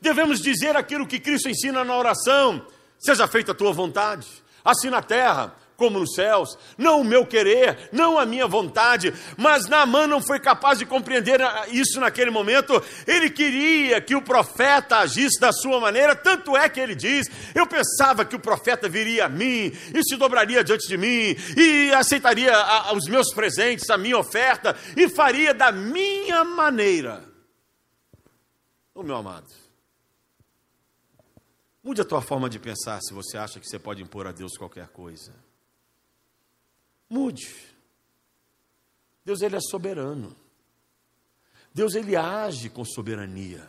devemos 0.00 0.40
dizer 0.40 0.76
aquilo 0.76 1.06
que 1.06 1.20
Cristo 1.20 1.48
ensina 1.48 1.84
na 1.84 1.96
oração: 1.96 2.66
seja 2.98 3.28
feita 3.28 3.52
a 3.52 3.54
tua 3.54 3.72
vontade, 3.72 4.26
assim 4.64 4.90
na 4.90 5.00
terra 5.00 5.54
como 5.78 6.00
nos 6.00 6.14
céus, 6.14 6.58
não 6.76 7.02
o 7.02 7.04
meu 7.04 7.24
querer, 7.24 7.88
não 7.92 8.18
a 8.18 8.26
minha 8.26 8.48
vontade, 8.48 9.14
mas 9.36 9.68
Naamã 9.68 10.08
não 10.08 10.20
foi 10.20 10.40
capaz 10.40 10.80
de 10.80 10.84
compreender 10.84 11.40
isso 11.70 12.00
naquele 12.00 12.32
momento, 12.32 12.82
ele 13.06 13.30
queria 13.30 14.00
que 14.00 14.16
o 14.16 14.20
profeta 14.20 14.98
agisse 14.98 15.38
da 15.38 15.52
sua 15.52 15.78
maneira, 15.78 16.16
tanto 16.16 16.56
é 16.56 16.68
que 16.68 16.80
ele 16.80 16.96
diz, 16.96 17.30
eu 17.54 17.64
pensava 17.64 18.24
que 18.24 18.34
o 18.34 18.40
profeta 18.40 18.88
viria 18.88 19.26
a 19.26 19.28
mim, 19.28 19.72
e 19.94 20.02
se 20.02 20.16
dobraria 20.16 20.64
diante 20.64 20.88
de 20.88 20.96
mim, 20.96 21.36
e 21.56 21.92
aceitaria 21.94 22.52
os 22.92 23.04
meus 23.04 23.32
presentes, 23.32 23.88
a 23.88 23.96
minha 23.96 24.18
oferta, 24.18 24.76
e 24.96 25.08
faria 25.08 25.54
da 25.54 25.70
minha 25.70 26.42
maneira. 26.42 27.22
O 28.92 29.04
meu 29.04 29.14
amado, 29.14 29.46
mude 31.84 32.00
a 32.00 32.04
tua 32.04 32.20
forma 32.20 32.50
de 32.50 32.58
pensar 32.58 33.00
se 33.00 33.14
você 33.14 33.38
acha 33.38 33.60
que 33.60 33.68
você 33.68 33.78
pode 33.78 34.02
impor 34.02 34.26
a 34.26 34.32
Deus 34.32 34.56
qualquer 34.58 34.88
coisa. 34.88 35.46
Mude. 37.08 37.54
Deus 39.24 39.40
ele 39.40 39.56
é 39.56 39.60
soberano. 39.60 40.34
Deus 41.72 41.94
ele 41.94 42.16
age 42.16 42.68
com 42.70 42.84
soberania. 42.84 43.68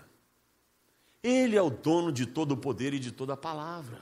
Ele 1.21 1.56
é 1.56 1.62
o 1.62 1.69
dono 1.69 2.12
de 2.12 2.25
todo 2.25 2.54
o 2.54 2.58
poder 2.58 2.93
e 2.93 2.99
de 2.99 3.12
toda 3.12 3.34
a 3.34 3.38
palavra. 3.38 4.02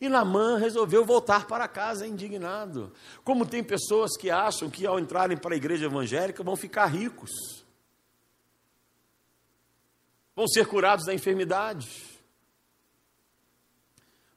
E 0.00 0.08
Namã 0.08 0.58
resolveu 0.58 1.04
voltar 1.04 1.46
para 1.46 1.66
casa 1.66 2.06
indignado. 2.06 2.92
Como 3.24 3.46
tem 3.46 3.64
pessoas 3.64 4.16
que 4.16 4.30
acham 4.30 4.68
que 4.68 4.86
ao 4.86 5.00
entrarem 5.00 5.38
para 5.38 5.54
a 5.54 5.56
igreja 5.56 5.86
evangélica 5.86 6.44
vão 6.44 6.54
ficar 6.54 6.86
ricos, 6.86 7.30
vão 10.34 10.46
ser 10.46 10.66
curados 10.66 11.06
da 11.06 11.14
enfermidade, 11.14 11.88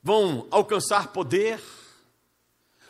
vão 0.02 0.48
alcançar 0.50 1.12
poder 1.12 1.62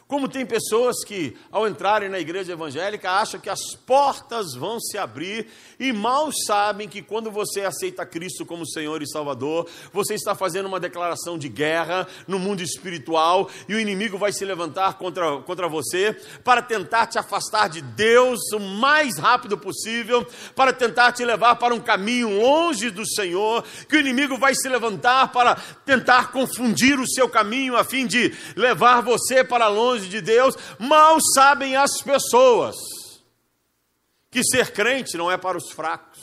como 0.10 0.28
tem 0.28 0.44
pessoas 0.44 1.04
que, 1.06 1.38
ao 1.52 1.68
entrarem 1.68 2.10
na 2.10 2.20
igreja 2.20 2.54
evangélica, 2.54 3.12
acham 3.12 3.40
que 3.40 3.48
as 3.48 3.76
portas 3.86 4.56
vão 4.56 4.80
se 4.80 4.98
abrir 4.98 5.46
e 5.80 5.94
mal 5.94 6.32
sabem 6.48 6.90
que 6.90 7.00
quando 7.00 7.30
você 7.30 7.62
aceita 7.62 8.04
Cristo 8.08 8.44
como 8.44 8.68
Senhor 8.68 9.04
e 9.04 9.08
Salvador, 9.08 9.70
você 9.94 10.16
está 10.16 10.34
fazendo 10.34 10.66
uma 10.66 10.80
declaração 10.80 11.38
de 11.38 11.48
guerra 11.48 12.08
no 12.28 12.40
mundo 12.40 12.64
espiritual 12.64 13.52
e 13.68 13.76
o 13.76 13.80
inimigo 13.80 14.18
vai 14.18 14.34
se 14.34 14.44
levantar 14.44 14.98
contra, 14.98 15.38
contra 15.44 15.70
você 15.70 16.20
para 16.44 16.64
tentar 16.64 17.06
te 17.06 17.20
afastar 17.20 17.70
de 17.70 17.80
Deus 17.80 18.40
o 18.52 18.60
mais 18.60 19.20
rápido 19.20 19.60
possível, 19.60 20.26
para 20.56 20.74
tentar 20.74 21.12
te 21.12 21.24
levar 21.24 21.58
para 21.58 21.76
um 21.76 21.80
caminho 21.80 22.42
longe 22.42 22.90
do 22.90 23.08
Senhor, 23.08 23.64
que 23.88 23.98
o 23.98 24.00
inimigo 24.00 24.40
vai 24.40 24.56
se 24.56 24.68
levantar 24.68 25.32
para 25.32 25.54
tentar 25.86 26.32
confundir 26.32 27.00
o 27.00 27.08
seu 27.08 27.30
caminho 27.30 27.78
a 27.78 27.84
fim 27.84 28.08
de 28.08 28.34
levar 28.56 29.02
você 29.02 29.44
para 29.44 29.68
longe 29.68 29.99
de 30.08 30.22
Deus, 30.22 30.56
mal 30.78 31.18
sabem 31.34 31.76
as 31.76 32.02
pessoas 32.02 32.76
que 34.32 34.44
ser 34.44 34.72
crente 34.72 35.18
não 35.18 35.32
é 35.32 35.38
para 35.38 35.58
os 35.58 35.72
fracos. 35.72 36.20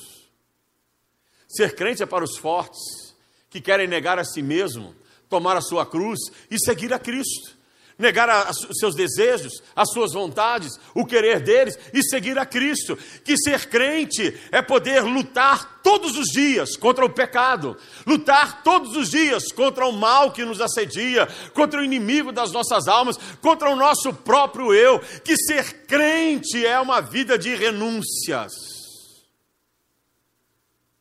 Ser 1.48 1.74
crente 1.74 2.02
é 2.02 2.06
para 2.06 2.24
os 2.24 2.36
fortes, 2.36 3.14
que 3.50 3.60
querem 3.60 3.88
negar 3.88 4.18
a 4.18 4.24
si 4.24 4.42
mesmo, 4.42 4.94
tomar 5.28 5.56
a 5.56 5.60
sua 5.60 5.84
cruz 5.84 6.18
e 6.50 6.58
seguir 6.58 6.92
a 6.92 6.98
Cristo 6.98 7.55
negar 7.98 8.50
os 8.50 8.78
seus 8.78 8.94
desejos, 8.94 9.62
as 9.74 9.90
suas 9.90 10.12
vontades, 10.12 10.78
o 10.94 11.04
querer 11.06 11.40
deles 11.40 11.78
e 11.92 12.02
seguir 12.02 12.38
a 12.38 12.44
Cristo. 12.44 12.96
Que 13.24 13.36
ser 13.36 13.68
crente 13.68 14.38
é 14.52 14.60
poder 14.60 15.02
lutar 15.02 15.80
todos 15.82 16.16
os 16.16 16.26
dias 16.26 16.76
contra 16.76 17.04
o 17.04 17.10
pecado, 17.10 17.76
lutar 18.06 18.62
todos 18.62 18.96
os 18.96 19.10
dias 19.10 19.50
contra 19.52 19.86
o 19.86 19.92
mal 19.92 20.32
que 20.32 20.44
nos 20.44 20.60
assedia, 20.60 21.26
contra 21.54 21.80
o 21.80 21.84
inimigo 21.84 22.32
das 22.32 22.52
nossas 22.52 22.86
almas, 22.88 23.16
contra 23.40 23.70
o 23.70 23.76
nosso 23.76 24.12
próprio 24.12 24.74
eu. 24.74 24.98
Que 25.24 25.36
ser 25.36 25.86
crente 25.86 26.64
é 26.66 26.78
uma 26.78 27.00
vida 27.00 27.38
de 27.38 27.54
renúncias. 27.54 28.52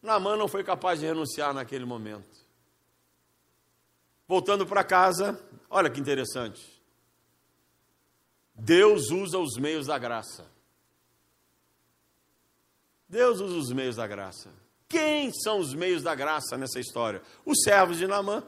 Naamã 0.01 0.38
não 0.38 0.47
foi 0.47 0.63
capaz 0.63 0.99
de 0.99 1.05
renunciar 1.08 1.53
naquele 1.53 1.84
momento. 1.84 2.36
Voltando 4.27 4.65
para 4.65 4.84
casa, 4.84 5.39
olha 5.69 5.89
que 5.89 5.99
interessante. 5.99 6.75
Deus 8.56 9.10
usa 9.12 9.38
os 9.38 9.58
meios 9.58 9.88
da 9.88 9.98
graça. 9.98 10.50
Deus 13.08 13.39
usa 13.39 13.58
os 13.58 13.72
meios 13.72 13.98
da 13.98 14.08
graça. 14.08 14.50
Quem 14.88 15.32
são 15.34 15.60
os 15.60 15.74
meios 15.74 16.02
da 16.02 16.15
graça 16.15 16.58
nessa 16.58 16.80
história? 16.80 17.22
Os 17.46 17.62
servos 17.63 17.98
de 17.98 18.08
Namã. 18.08 18.44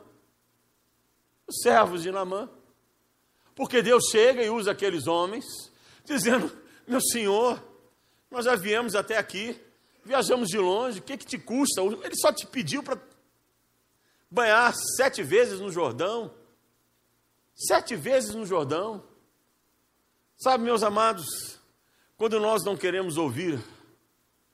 Os 1.45 1.59
servos 1.61 2.01
de 2.01 2.11
Namã. 2.11 2.49
Porque 3.55 3.81
Deus 3.81 4.03
chega 4.11 4.43
e 4.43 4.49
usa 4.49 4.71
aqueles 4.71 5.07
homens, 5.07 5.45
dizendo: 6.05 6.51
Meu 6.87 7.01
senhor, 7.01 7.61
nós 8.29 8.45
já 8.45 8.55
viemos 8.55 8.95
até 8.95 9.17
aqui, 9.17 9.59
viajamos 10.05 10.47
de 10.47 10.57
longe, 10.57 10.99
o 10.99 11.03
que, 11.03 11.17
que 11.17 11.25
te 11.25 11.37
custa? 11.37 11.81
Ele 11.81 12.15
só 12.15 12.31
te 12.31 12.45
pediu 12.45 12.83
para 12.83 13.01
banhar 14.29 14.73
sete 14.95 15.23
vezes 15.23 15.59
no 15.59 15.71
Jordão. 15.71 16.33
Sete 17.55 17.95
vezes 17.95 18.35
no 18.35 18.45
Jordão. 18.45 19.03
Sabe, 20.39 20.63
meus 20.63 20.83
amados, 20.83 21.25
quando 22.15 22.39
nós 22.39 22.63
não 22.63 22.77
queremos 22.77 23.17
ouvir 23.17 23.59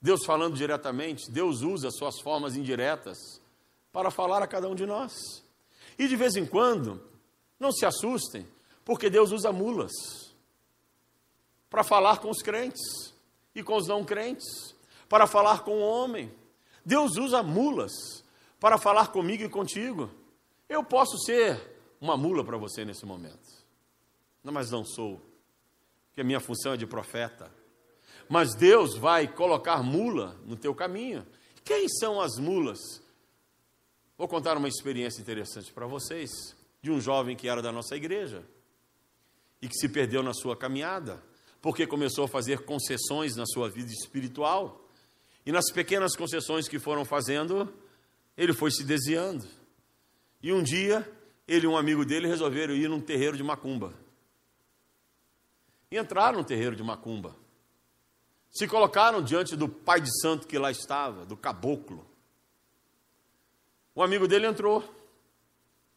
Deus 0.00 0.24
falando 0.24 0.56
diretamente, 0.56 1.30
Deus 1.30 1.60
usa 1.60 1.90
suas 1.90 2.18
formas 2.20 2.56
indiretas 2.56 3.18
para 3.92 4.10
falar 4.10 4.42
a 4.42 4.46
cada 4.46 4.66
um 4.66 4.74
de 4.74 4.86
nós. 4.86 5.12
E 5.98 6.08
de 6.08 6.16
vez 6.16 6.36
em 6.36 6.46
quando, 6.46 7.02
não 7.60 7.70
se 7.70 7.84
assustem, 7.84 8.48
porque 8.82 9.10
Deus 9.10 9.30
usa 9.30 9.52
mulas 9.52 9.92
para 11.68 11.84
falar 11.84 12.18
com 12.18 12.30
os 12.30 12.40
crentes 12.40 13.12
e 13.54 13.62
com 13.62 13.76
os 13.76 13.86
não 13.86 14.04
crentes, 14.06 14.74
para 15.06 15.26
falar 15.26 15.64
com 15.64 15.72
o 15.72 15.86
homem. 15.86 16.34
Deus 16.82 17.18
usa 17.18 17.42
mulas 17.42 17.92
para 18.58 18.78
falar 18.78 19.08
comigo 19.08 19.44
e 19.44 19.50
contigo. 19.50 20.10
Eu 20.66 20.82
posso 20.82 21.18
ser 21.26 21.60
uma 22.00 22.16
mula 22.16 22.42
para 22.42 22.56
você 22.56 22.86
nesse 22.86 23.04
momento, 23.04 23.52
mas 24.42 24.70
não 24.70 24.82
sou 24.82 25.20
que 26.14 26.20
a 26.20 26.24
minha 26.24 26.40
função 26.40 26.74
é 26.74 26.76
de 26.76 26.86
profeta. 26.86 27.50
Mas 28.28 28.54
Deus 28.54 28.96
vai 28.96 29.26
colocar 29.26 29.82
mula 29.82 30.40
no 30.44 30.56
teu 30.56 30.74
caminho. 30.74 31.26
Quem 31.64 31.88
são 31.88 32.20
as 32.20 32.38
mulas? 32.38 32.78
Vou 34.16 34.28
contar 34.28 34.56
uma 34.56 34.68
experiência 34.68 35.20
interessante 35.20 35.72
para 35.72 35.86
vocês, 35.86 36.30
de 36.80 36.90
um 36.90 37.00
jovem 37.00 37.36
que 37.36 37.48
era 37.48 37.60
da 37.60 37.72
nossa 37.72 37.96
igreja 37.96 38.44
e 39.60 39.68
que 39.68 39.74
se 39.74 39.88
perdeu 39.88 40.22
na 40.22 40.32
sua 40.32 40.56
caminhada, 40.56 41.22
porque 41.60 41.86
começou 41.86 42.26
a 42.26 42.28
fazer 42.28 42.64
concessões 42.64 43.34
na 43.34 43.44
sua 43.46 43.68
vida 43.68 43.90
espiritual. 43.90 44.88
E 45.44 45.50
nas 45.50 45.70
pequenas 45.72 46.14
concessões 46.14 46.68
que 46.68 46.78
foram 46.78 47.04
fazendo, 47.04 47.72
ele 48.36 48.52
foi 48.52 48.70
se 48.70 48.84
desviando. 48.84 49.46
E 50.42 50.52
um 50.52 50.62
dia, 50.62 51.10
ele 51.48 51.66
e 51.66 51.68
um 51.68 51.76
amigo 51.76 52.04
dele 52.04 52.28
resolveram 52.28 52.74
ir 52.74 52.88
num 52.88 53.00
terreiro 53.00 53.36
de 53.36 53.42
macumba 53.42 54.03
e 55.94 55.98
entraram 55.98 56.38
no 56.38 56.44
terreiro 56.44 56.74
de 56.74 56.82
Macumba. 56.82 57.36
Se 58.50 58.66
colocaram 58.66 59.22
diante 59.22 59.54
do 59.54 59.68
pai 59.68 60.00
de 60.00 60.10
santo 60.20 60.44
que 60.44 60.58
lá 60.58 60.68
estava, 60.68 61.24
do 61.24 61.36
caboclo. 61.36 62.04
Um 63.94 64.02
amigo 64.02 64.26
dele 64.26 64.48
entrou. 64.48 64.82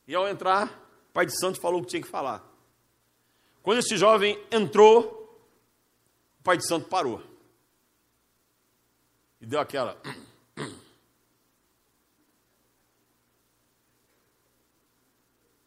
E 0.08 0.14
ao 0.14 0.28
entrar, 0.28 0.68
o 1.10 1.14
pai 1.14 1.26
de 1.26 1.36
santo 1.40 1.60
falou 1.60 1.82
o 1.82 1.84
que 1.84 1.90
tinha 1.90 2.02
que 2.02 2.08
falar. 2.08 2.48
Quando 3.64 3.80
esse 3.80 3.98
jovem 3.98 4.40
entrou, 4.52 5.36
o 6.40 6.44
pai 6.44 6.58
de 6.58 6.68
santo 6.68 6.88
parou. 6.88 7.24
E 9.42 9.48
deu 9.48 9.60
aquela. 9.60 10.00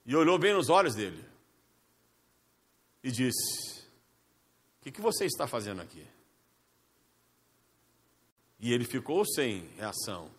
E 0.06 0.16
olhou 0.16 0.36
bem 0.40 0.52
nos 0.52 0.68
olhos 0.68 0.96
dele. 0.96 1.24
E 3.00 3.12
disse: 3.12 3.79
o 4.80 4.82
que, 4.82 4.90
que 4.90 5.00
você 5.00 5.26
está 5.26 5.46
fazendo 5.46 5.82
aqui? 5.82 6.06
E 8.58 8.72
ele 8.72 8.84
ficou 8.84 9.26
sem 9.26 9.68
reação. 9.76 10.30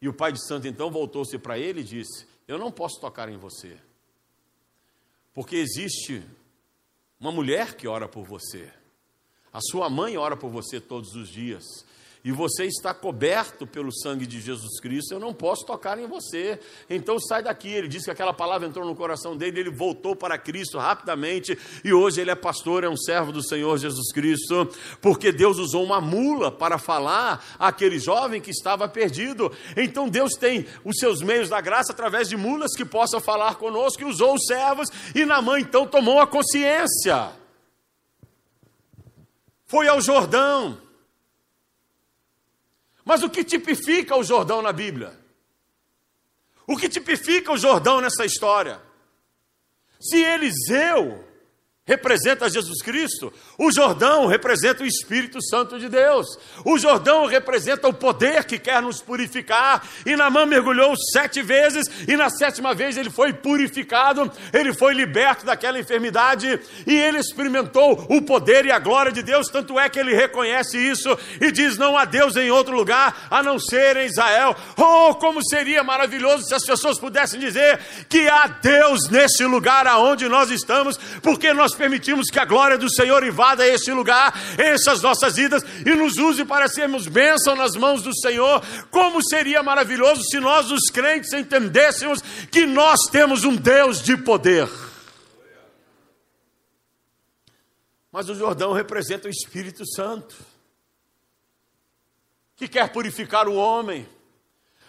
E 0.00 0.08
o 0.08 0.12
pai 0.12 0.32
de 0.32 0.44
santo 0.44 0.66
então 0.66 0.90
voltou-se 0.90 1.38
para 1.38 1.56
ele 1.56 1.80
e 1.80 1.84
disse: 1.84 2.26
Eu 2.48 2.58
não 2.58 2.72
posso 2.72 3.00
tocar 3.00 3.28
em 3.28 3.38
você, 3.38 3.78
porque 5.32 5.56
existe 5.56 6.22
uma 7.18 7.30
mulher 7.30 7.76
que 7.76 7.86
ora 7.86 8.08
por 8.08 8.24
você. 8.24 8.72
A 9.52 9.60
sua 9.60 9.88
mãe 9.88 10.16
ora 10.16 10.36
por 10.36 10.50
você 10.50 10.80
todos 10.80 11.14
os 11.14 11.28
dias 11.28 11.64
e 12.24 12.32
você 12.32 12.64
está 12.64 12.94
coberto 12.94 13.66
pelo 13.66 13.92
sangue 13.92 14.26
de 14.26 14.40
Jesus 14.40 14.80
Cristo, 14.80 15.12
eu 15.12 15.20
não 15.20 15.34
posso 15.34 15.66
tocar 15.66 15.98
em 15.98 16.06
você. 16.06 16.58
Então 16.88 17.20
sai 17.20 17.42
daqui. 17.42 17.68
Ele 17.68 17.86
disse 17.86 18.06
que 18.06 18.10
aquela 18.10 18.32
palavra 18.32 18.66
entrou 18.66 18.86
no 18.86 18.96
coração 18.96 19.36
dele, 19.36 19.60
ele 19.60 19.70
voltou 19.70 20.16
para 20.16 20.38
Cristo 20.38 20.78
rapidamente 20.78 21.58
e 21.84 21.92
hoje 21.92 22.22
ele 22.22 22.30
é 22.30 22.34
pastor, 22.34 22.82
é 22.82 22.88
um 22.88 22.96
servo 22.96 23.30
do 23.30 23.46
Senhor 23.46 23.76
Jesus 23.76 24.10
Cristo, 24.10 24.66
porque 25.02 25.30
Deus 25.30 25.58
usou 25.58 25.84
uma 25.84 26.00
mula 26.00 26.50
para 26.50 26.78
falar 26.78 27.44
àquele 27.58 27.98
jovem 27.98 28.40
que 28.40 28.50
estava 28.50 28.88
perdido. 28.88 29.52
Então 29.76 30.08
Deus 30.08 30.32
tem 30.32 30.66
os 30.82 30.96
seus 30.96 31.20
meios 31.20 31.50
da 31.50 31.60
graça 31.60 31.92
através 31.92 32.26
de 32.26 32.38
mulas 32.38 32.74
que 32.74 32.86
possam 32.86 33.20
falar 33.20 33.56
conosco 33.56 34.00
e 34.00 34.06
usou 34.06 34.34
os 34.34 34.46
servos 34.46 34.88
e 35.14 35.26
na 35.26 35.42
mãe 35.42 35.60
então 35.60 35.86
tomou 35.86 36.18
a 36.18 36.26
consciência. 36.26 37.32
Foi 39.66 39.88
ao 39.88 40.00
Jordão 40.00 40.83
mas 43.04 43.22
o 43.22 43.30
que 43.30 43.44
tipifica 43.44 44.16
o 44.16 44.24
Jordão 44.24 44.62
na 44.62 44.72
Bíblia? 44.72 45.18
O 46.66 46.76
que 46.76 46.88
tipifica 46.88 47.52
o 47.52 47.58
Jordão 47.58 48.00
nessa 48.00 48.24
história? 48.24 48.80
Se 50.00 50.18
Eliseu 50.22 51.23
representa 51.86 52.48
Jesus 52.48 52.80
Cristo. 52.80 53.30
O 53.58 53.70
Jordão 53.70 54.26
representa 54.26 54.82
o 54.82 54.86
Espírito 54.86 55.42
Santo 55.42 55.78
de 55.78 55.86
Deus. 55.86 56.26
O 56.64 56.78
Jordão 56.78 57.26
representa 57.26 57.86
o 57.86 57.92
poder 57.92 58.44
que 58.44 58.58
quer 58.58 58.80
nos 58.80 59.02
purificar. 59.02 59.86
E 60.06 60.16
Namã 60.16 60.46
mergulhou 60.46 60.94
sete 61.12 61.42
vezes, 61.42 61.86
e 62.08 62.16
na 62.16 62.30
sétima 62.30 62.74
vez 62.74 62.96
ele 62.96 63.10
foi 63.10 63.34
purificado, 63.34 64.32
ele 64.50 64.72
foi 64.72 64.94
liberto 64.94 65.44
daquela 65.44 65.78
enfermidade, 65.78 66.58
e 66.86 66.94
ele 66.94 67.18
experimentou 67.18 68.06
o 68.08 68.22
poder 68.22 68.64
e 68.64 68.72
a 68.72 68.78
glória 68.78 69.12
de 69.12 69.22
Deus. 69.22 69.48
Tanto 69.48 69.78
é 69.78 69.86
que 69.90 70.00
ele 70.00 70.14
reconhece 70.14 70.78
isso 70.78 71.16
e 71.38 71.52
diz: 71.52 71.76
Não 71.76 71.98
há 71.98 72.06
Deus 72.06 72.34
em 72.36 72.50
outro 72.50 72.74
lugar 72.74 73.26
a 73.30 73.42
não 73.42 73.58
ser 73.58 73.98
em 73.98 74.06
Israel. 74.06 74.56
Oh, 74.78 75.14
como 75.16 75.44
seria 75.46 75.84
maravilhoso 75.84 76.46
se 76.46 76.54
as 76.54 76.64
pessoas 76.64 76.98
pudessem 76.98 77.38
dizer 77.38 77.78
que 78.08 78.26
há 78.26 78.46
Deus 78.46 79.10
nesse 79.10 79.44
lugar 79.44 79.86
aonde 79.86 80.30
nós 80.30 80.50
estamos, 80.50 80.96
porque 81.22 81.52
nós 81.52 81.73
permitimos 81.74 82.28
que 82.30 82.38
a 82.38 82.44
glória 82.44 82.78
do 82.78 82.90
Senhor 82.90 83.24
invada 83.24 83.66
esse 83.66 83.92
lugar, 83.92 84.32
essas 84.58 85.02
nossas 85.02 85.36
vidas 85.36 85.64
e 85.84 85.94
nos 85.94 86.16
use 86.16 86.44
para 86.44 86.68
sermos 86.68 87.06
bênção 87.06 87.54
nas 87.56 87.74
mãos 87.76 88.02
do 88.02 88.14
Senhor. 88.16 88.62
Como 88.90 89.22
seria 89.22 89.62
maravilhoso 89.62 90.22
se 90.22 90.38
nós, 90.40 90.70
os 90.70 90.90
crentes, 90.90 91.32
entendêssemos 91.32 92.22
que 92.50 92.66
nós 92.66 93.00
temos 93.10 93.44
um 93.44 93.56
Deus 93.56 94.02
de 94.02 94.16
poder. 94.16 94.68
Mas 98.14 98.28
o 98.28 98.34
Jordão 98.34 98.72
representa 98.72 99.26
o 99.26 99.30
Espírito 99.30 99.84
Santo, 99.84 100.36
que 102.54 102.68
quer 102.68 102.92
purificar 102.92 103.48
o 103.48 103.54
homem. 103.54 104.08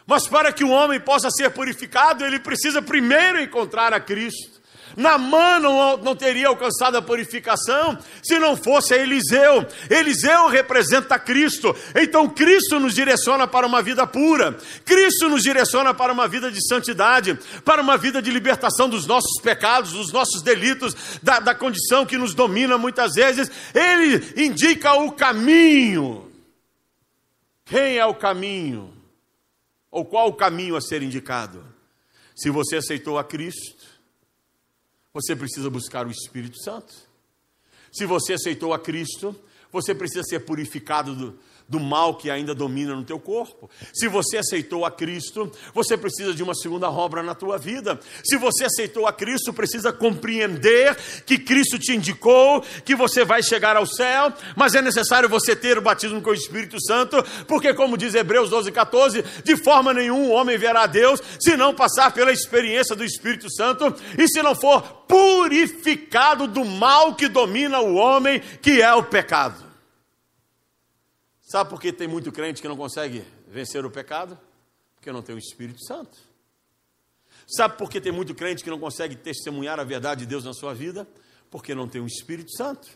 Mas 0.05 0.27
para 0.27 0.53
que 0.53 0.63
o 0.63 0.69
homem 0.69 0.99
possa 0.99 1.31
ser 1.31 1.49
purificado, 1.49 2.23
ele 2.23 2.39
precisa 2.39 2.81
primeiro 2.81 3.41
encontrar 3.41 3.93
a 3.93 3.99
Cristo. 3.99 4.54
Namã 4.95 5.59
não, 5.59 5.97
não 5.97 6.15
teria 6.15 6.47
alcançado 6.47 6.97
a 6.97 7.01
purificação 7.01 7.97
se 8.23 8.39
não 8.39 8.55
fosse 8.55 8.93
Eliseu. 8.93 9.65
Eliseu 9.89 10.47
representa 10.47 11.19
Cristo. 11.19 11.75
Então 11.95 12.29
Cristo 12.29 12.79
nos 12.79 12.93
direciona 12.93 13.47
para 13.47 13.67
uma 13.67 13.81
vida 13.81 14.07
pura. 14.07 14.57
Cristo 14.85 15.29
nos 15.29 15.43
direciona 15.43 15.93
para 15.93 16.13
uma 16.13 16.27
vida 16.27 16.51
de 16.51 16.65
santidade, 16.65 17.37
para 17.63 17.81
uma 17.81 17.97
vida 17.97 18.21
de 18.21 18.31
libertação 18.31 18.87
dos 18.87 19.05
nossos 19.05 19.41
pecados, 19.41 19.91
dos 19.91 20.11
nossos 20.11 20.41
delitos, 20.41 20.95
da, 21.21 21.39
da 21.39 21.55
condição 21.55 22.05
que 22.05 22.17
nos 22.17 22.33
domina 22.33 22.77
muitas 22.77 23.13
vezes. 23.13 23.51
Ele 23.73 24.33
indica 24.37 24.93
o 24.93 25.11
caminho. 25.11 26.31
Quem 27.65 27.97
é 27.97 28.05
o 28.05 28.13
caminho? 28.13 28.93
Ou 29.89 30.05
qual 30.05 30.27
o 30.27 30.33
caminho 30.33 30.75
a 30.75 30.81
ser 30.81 31.01
indicado? 31.01 31.65
Se 32.35 32.49
você 32.49 32.75
aceitou 32.75 33.17
a 33.17 33.23
Cristo, 33.23 33.74
você 35.15 35.33
precisa 35.33 35.69
buscar 35.69 36.05
o 36.05 36.11
Espírito 36.11 36.61
Santo. 36.61 36.93
Se 37.89 38.05
você 38.05 38.33
aceitou 38.33 38.73
a 38.73 38.79
Cristo, 38.79 39.33
você 39.71 39.95
precisa 39.95 40.23
ser 40.23 40.41
purificado 40.41 41.15
do, 41.15 41.39
do 41.67 41.79
mal 41.79 42.15
que 42.15 42.29
ainda 42.29 42.53
domina 42.53 42.95
no 42.95 43.03
teu 43.03 43.19
corpo. 43.19 43.69
Se 43.93 44.07
você 44.07 44.37
aceitou 44.37 44.85
a 44.85 44.91
Cristo, 44.91 45.51
você 45.73 45.97
precisa 45.97 46.33
de 46.33 46.43
uma 46.43 46.53
segunda 46.53 46.89
obra 46.89 47.23
na 47.23 47.33
tua 47.33 47.57
vida. 47.57 47.99
Se 48.23 48.37
você 48.37 48.65
aceitou 48.65 49.07
a 49.07 49.13
Cristo, 49.13 49.53
precisa 49.53 49.91
compreender 49.91 50.95
que 51.25 51.37
Cristo 51.37 51.79
te 51.79 51.95
indicou, 51.95 52.61
que 52.83 52.95
você 52.95 53.23
vai 53.23 53.41
chegar 53.41 53.75
ao 53.75 53.85
céu, 53.85 54.33
mas 54.55 54.75
é 54.75 54.81
necessário 54.81 55.29
você 55.29 55.55
ter 55.55 55.77
o 55.77 55.81
batismo 55.81 56.21
com 56.21 56.31
o 56.31 56.35
Espírito 56.35 56.77
Santo, 56.83 57.23
porque 57.47 57.73
como 57.73 57.97
diz 57.97 58.13
Hebreus 58.13 58.49
12, 58.49 58.71
14, 58.71 59.23
de 59.43 59.57
forma 59.57 59.93
nenhuma 59.93 60.25
o 60.25 60.31
homem 60.31 60.57
verá 60.57 60.83
a 60.83 60.87
Deus 60.87 61.21
se 61.39 61.57
não 61.57 61.73
passar 61.73 62.13
pela 62.13 62.31
experiência 62.31 62.95
do 62.95 63.03
Espírito 63.03 63.51
Santo 63.53 63.93
e 64.17 64.27
se 64.27 64.41
não 64.41 64.55
for 64.55 64.81
purificado 65.07 66.47
do 66.47 66.63
mal 66.63 67.15
que 67.15 67.27
domina 67.27 67.79
o 67.79 67.95
homem, 67.95 68.41
que 68.61 68.81
é 68.81 68.93
o 68.93 69.03
pecado. 69.03 69.64
Sabe 71.45 71.69
por 71.69 71.79
que 71.79 71.93
tem 71.93 72.07
muito 72.07 72.31
crente 72.31 72.59
que 72.59 72.67
não 72.67 72.75
consegue 72.75 73.23
vencer 73.47 73.85
o 73.85 73.91
pecado? 73.91 74.37
Porque 74.95 75.11
não 75.11 75.21
tem 75.21 75.35
o 75.35 75.37
Espírito 75.37 75.85
Santo. 75.85 76.17
Sabe 77.47 77.77
por 77.77 77.87
que 77.87 78.01
tem 78.01 78.11
muito 78.11 78.33
crente 78.33 78.63
que 78.63 78.69
não 78.69 78.79
consegue 78.79 79.15
testemunhar 79.15 79.79
a 79.79 79.83
verdade 79.83 80.21
de 80.21 80.25
Deus 80.25 80.43
na 80.43 80.53
sua 80.53 80.73
vida? 80.73 81.07
Porque 81.51 81.75
não 81.75 81.87
tem 81.87 82.01
o 82.01 82.07
Espírito 82.07 82.51
Santo. 82.57 82.89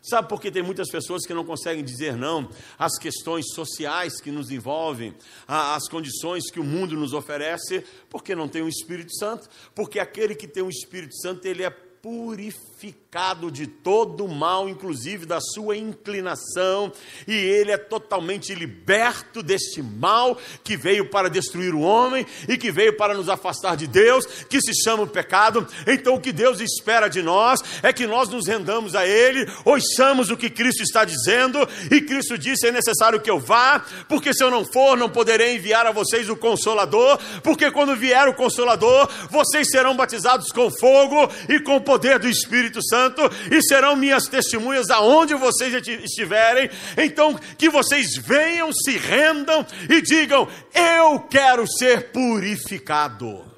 Sabe 0.00 0.28
por 0.28 0.40
que 0.40 0.52
tem 0.52 0.62
muitas 0.62 0.88
pessoas 0.88 1.26
que 1.26 1.34
não 1.34 1.44
conseguem 1.44 1.84
dizer 1.84 2.16
não 2.16 2.48
às 2.78 2.96
questões 2.96 3.44
sociais 3.52 4.20
que 4.20 4.30
nos 4.30 4.52
envolvem, 4.52 5.14
às 5.46 5.88
condições 5.88 6.48
que 6.48 6.60
o 6.60 6.64
mundo 6.64 6.96
nos 6.96 7.12
oferece? 7.12 7.84
Porque 8.08 8.36
não 8.36 8.48
tem 8.48 8.62
o 8.62 8.68
Espírito 8.68 9.12
Santo. 9.16 9.48
Porque 9.74 9.98
aquele 9.98 10.36
que 10.36 10.46
tem 10.46 10.62
o 10.62 10.70
Espírito 10.70 11.16
Santo, 11.20 11.44
ele 11.44 11.64
é 11.64 11.70
purificado 11.70 12.69
de 13.52 13.66
todo 13.66 14.24
o 14.24 14.28
mal, 14.28 14.68
inclusive 14.68 15.26
da 15.26 15.40
sua 15.40 15.76
inclinação, 15.76 16.92
e 17.26 17.34
ele 17.34 17.72
é 17.72 17.76
totalmente 17.76 18.54
liberto 18.54 19.42
deste 19.42 19.82
mal 19.82 20.38
que 20.62 20.76
veio 20.76 21.10
para 21.10 21.28
destruir 21.28 21.74
o 21.74 21.80
homem 21.80 22.24
e 22.48 22.56
que 22.56 22.70
veio 22.70 22.96
para 22.96 23.12
nos 23.12 23.28
afastar 23.28 23.76
de 23.76 23.88
Deus, 23.88 24.24
que 24.48 24.60
se 24.60 24.72
chama 24.84 25.02
o 25.02 25.08
pecado. 25.08 25.66
Então, 25.88 26.14
o 26.14 26.20
que 26.20 26.30
Deus 26.30 26.60
espera 26.60 27.08
de 27.08 27.20
nós 27.20 27.60
é 27.82 27.92
que 27.92 28.06
nós 28.06 28.28
nos 28.28 28.46
rendamos 28.46 28.94
a 28.94 29.04
Ele, 29.04 29.44
ouçamos 29.64 30.30
o 30.30 30.36
que 30.36 30.48
Cristo 30.48 30.84
está 30.84 31.04
dizendo, 31.04 31.58
e 31.90 32.00
Cristo 32.00 32.38
disse: 32.38 32.68
é 32.68 32.70
necessário 32.70 33.20
que 33.20 33.30
eu 33.30 33.40
vá, 33.40 33.84
porque 34.08 34.32
se 34.32 34.44
eu 34.44 34.52
não 34.52 34.64
for, 34.64 34.96
não 34.96 35.10
poderei 35.10 35.56
enviar 35.56 35.84
a 35.84 35.90
vocês 35.90 36.28
o 36.30 36.36
Consolador, 36.36 37.18
porque 37.42 37.72
quando 37.72 37.96
vier 37.96 38.28
o 38.28 38.34
Consolador, 38.34 39.08
vocês 39.28 39.68
serão 39.68 39.96
batizados 39.96 40.52
com 40.52 40.70
fogo 40.70 41.28
e 41.48 41.58
com 41.58 41.80
poder 41.80 42.20
do 42.20 42.28
Espírito 42.28 42.69
Santo 42.82 43.22
e 43.50 43.62
serão 43.62 43.96
minhas 43.96 44.24
testemunhas 44.24 44.90
aonde 44.90 45.34
vocês 45.34 45.74
estiverem. 45.74 46.70
Então, 46.96 47.34
que 47.56 47.68
vocês 47.68 48.16
venham, 48.16 48.70
se 48.72 48.96
rendam 48.96 49.66
e 49.88 50.00
digam: 50.02 50.46
Eu 50.74 51.20
quero 51.20 51.66
ser 51.66 52.12
purificado. 52.12 53.50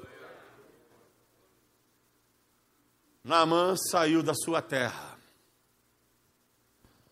Naamã 3.23 3.75
saiu 3.77 4.21
da 4.21 4.33
sua 4.33 4.61
terra, 4.61 5.17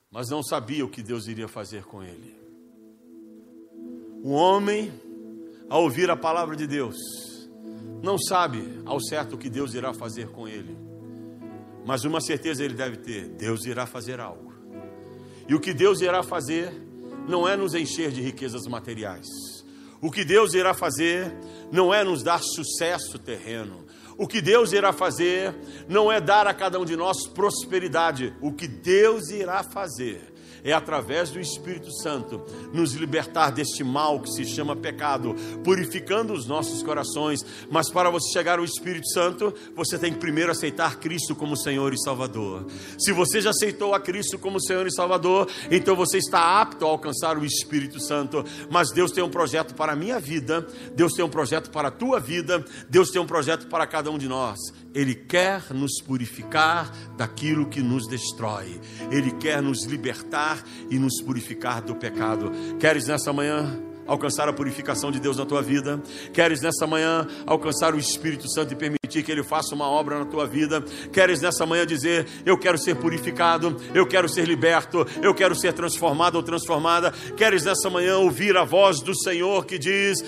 mas 0.10 0.30
não 0.30 0.44
sabia 0.44 0.84
o 0.84 0.90
que 0.90 1.02
Deus 1.02 1.28
iria 1.28 1.48
fazer 1.48 1.86
com 1.86 2.04
ele. 2.04 2.36
O 4.24 4.32
homem, 4.32 4.92
ao 5.70 5.84
ouvir 5.84 6.10
a 6.12 6.18
palavra 6.18 6.56
de 6.56 6.68
Deus, 6.68 6.98
não 8.04 8.18
sabe 8.18 8.82
ao 8.86 9.00
certo 9.00 9.36
o 9.36 9.38
que 9.38 9.50
Deus 9.50 9.74
irá 9.74 9.94
fazer 9.94 10.28
com 10.30 10.48
ele. 10.48 10.78
Mas 11.86 12.04
uma 12.04 12.22
certeza 12.22 12.64
ele 12.64 12.74
deve 12.74 12.98
ter: 12.98 13.28
Deus 13.30 13.66
irá 13.66 13.86
fazer 13.86 14.20
algo. 14.20 14.54
E 15.48 15.56
o 15.56 15.60
que 15.60 15.74
Deus 15.74 16.02
irá 16.02 16.24
fazer 16.24 16.72
não 17.28 17.48
é 17.48 17.56
nos 17.56 17.74
encher 17.74 18.12
de 18.12 18.22
riquezas 18.22 18.66
materiais. 18.68 19.28
O 20.02 20.10
que 20.10 20.24
Deus 20.24 20.54
irá 20.54 20.74
fazer 20.74 21.32
não 21.72 21.94
é 21.94 22.04
nos 22.04 22.24
dar 22.24 22.42
sucesso 22.42 23.20
terreno. 23.20 23.86
O 24.18 24.28
que 24.28 24.42
Deus 24.42 24.74
irá 24.74 24.92
fazer 24.92 25.56
não 25.88 26.12
é 26.12 26.20
dar 26.20 26.48
a 26.48 26.54
cada 26.54 26.80
um 26.80 26.86
de 26.86 26.96
nós 26.96 27.28
prosperidade. 27.28 28.34
O 28.42 28.52
que 28.52 28.68
Deus 28.68 29.30
irá 29.30 29.64
fazer 29.64 30.31
é 30.64 30.74
através 30.74 31.30
do 31.30 31.40
Espírito 31.40 31.92
Santo 31.92 32.42
nos 32.74 32.94
libertar 32.94 33.52
deste 33.52 33.84
mal 33.84 34.20
que 34.20 34.32
se 34.32 34.46
chama 34.46 34.76
pecado, 34.76 35.36
purificando 35.64 36.34
os 36.34 36.46
nossos 36.46 36.84
corações. 36.84 37.46
Mas 37.70 37.90
para 37.90 38.10
você 38.10 38.32
chegar 38.32 38.60
ao 38.60 38.66
Espírito 38.66 39.08
Santo, 39.10 39.54
você 39.76 39.98
tem 39.98 40.14
que 40.14 40.20
primeiro 40.20 40.52
aceitar 40.52 40.98
Cristo 40.98 41.36
como 41.36 41.58
Senhor 41.58 41.94
e 41.94 42.02
Salvador. 42.02 42.66
Se 42.98 43.12
você 43.12 43.42
já 43.42 43.50
aceitou 43.50 43.94
a 43.94 44.00
Cristo 44.00 44.38
como 44.38 44.62
Senhor 44.62 44.86
e 44.88 44.94
Salvador, 44.94 45.50
então 45.70 45.96
você 45.96 46.18
está 46.18 46.62
apto 46.62 46.86
a 46.86 46.90
alcançar 46.90 47.38
o 47.38 47.46
Espírito 47.46 48.00
Santo. 48.00 48.44
Mas 48.70 48.92
Deus 48.92 49.12
tem 49.12 49.24
um 49.24 49.30
projeto 49.30 49.74
para 49.76 49.94
a 49.94 49.96
minha 49.96 50.20
vida, 50.20 50.66
Deus 50.96 51.14
tem 51.14 51.24
um 51.24 51.30
projeto 51.30 51.70
para 51.72 51.88
a 51.88 51.92
tua 51.92 52.20
vida, 52.20 52.64
Deus 52.90 53.10
tem 53.10 53.22
um 53.22 53.28
projeto 53.28 53.68
para 53.68 53.88
cada 53.88 54.12
um 54.12 54.18
de 54.18 54.28
nós. 54.28 54.58
Ele 54.94 55.16
quer 55.16 55.74
nos 55.74 56.02
purificar 56.02 56.92
daquilo 57.16 57.70
que 57.70 57.82
nos 57.82 58.08
destrói. 58.08 58.80
Ele 59.10 59.32
quer 59.32 59.62
nos 59.62 59.86
libertar 59.86 60.51
e 60.90 60.98
nos 60.98 61.22
purificar 61.22 61.82
do 61.82 61.96
pecado. 61.96 62.52
Queres 62.80 63.08
nessa 63.08 63.32
manhã 63.32 63.80
alcançar 64.08 64.50
a 64.50 64.54
purificação 64.54 65.12
de 65.12 65.20
Deus 65.20 65.38
na 65.38 65.46
tua 65.46 65.62
vida? 65.62 66.02
Queres 66.34 66.62
nessa 66.62 66.86
manhã 66.86 67.28
alcançar 67.46 67.94
o 67.94 68.00
Espírito 68.00 68.50
Santo 68.52 68.74
e 68.74 68.76
permitir 68.76 69.24
que 69.24 69.32
ele 69.32 69.44
faça 69.44 69.74
uma 69.76 69.88
obra 69.88 70.20
na 70.20 70.26
tua 70.26 70.46
vida? 70.46 70.82
Queres 71.12 71.42
nessa 71.42 71.66
manhã 71.66 71.86
dizer: 71.86 72.28
Eu 72.46 72.58
quero 72.58 72.78
ser 72.78 72.96
purificado, 72.96 73.78
eu 73.94 74.06
quero 74.06 74.28
ser 74.28 74.48
liberto, 74.48 75.06
eu 75.22 75.34
quero 75.34 75.56
ser 75.56 75.74
transformado 75.74 76.36
ou 76.36 76.44
transformada? 76.44 77.12
Queres 77.36 77.64
nessa 77.64 77.90
manhã 77.90 78.18
ouvir 78.18 78.58
a 78.58 78.64
voz 78.64 79.02
do 79.02 79.16
Senhor 79.16 79.66
que 79.66 79.78
diz: 79.78 80.24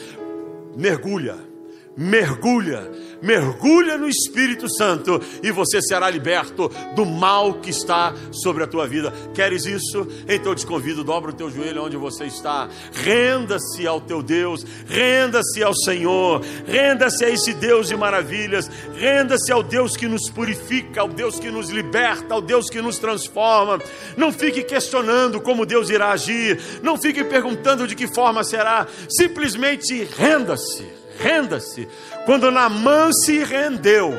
Mergulha 0.76 1.53
mergulha, 1.96 2.92
mergulha 3.22 3.98
no 3.98 4.08
Espírito 4.08 4.68
Santo 4.74 5.22
e 5.42 5.52
você 5.52 5.82
será 5.82 6.10
liberto 6.10 6.70
do 6.96 7.06
mal 7.06 7.56
que 7.56 7.70
está 7.70 8.14
sobre 8.32 8.64
a 8.64 8.68
tua 8.68 8.88
vida. 8.88 9.14
Queres 9.34 9.66
isso? 9.66 10.08
Então 10.28 10.56
te 10.56 10.66
convido, 10.66 11.04
dobra 11.04 11.32
o 11.32 11.34
teu 11.34 11.50
joelho 11.50 11.84
onde 11.84 11.96
você 11.96 12.26
está, 12.26 12.68
renda-se 12.92 13.86
ao 13.86 14.02
teu 14.02 14.24
Deus, 14.24 14.66
renda-se 14.88 15.64
ao 15.64 15.76
Senhor, 15.76 16.42
renda-se 16.66 17.24
a 17.24 17.30
esse 17.30 17.54
Deus 17.54 17.88
de 17.88 17.96
maravilhas, 17.96 18.70
renda-se 18.96 19.52
ao 19.52 19.62
Deus 19.62 19.96
que 19.96 20.08
nos 20.08 20.30
purifica, 20.30 21.02
ao 21.02 21.08
Deus 21.08 21.40
que 21.40 21.52
nos 21.52 21.70
liberta, 21.70 22.34
ao 22.34 22.42
Deus 22.42 22.70
que 22.70 22.82
nos 22.82 22.98
transforma. 22.98 23.80
Não 24.18 24.32
fique 24.32 24.64
questionando 24.64 25.40
como 25.40 25.66
Deus 25.66 25.90
irá 25.90 26.12
agir, 26.12 26.60
não 26.82 26.98
fique 26.98 27.24
perguntando 27.24 27.88
de 27.88 27.96
que 27.96 28.08
forma 28.08 28.44
será, 28.44 28.88
simplesmente 29.10 30.04
renda-se 30.18 31.03
renda-se. 31.20 31.88
Quando 32.26 32.52
Naamã 32.52 33.12
se 33.12 33.44
rendeu, 33.44 34.14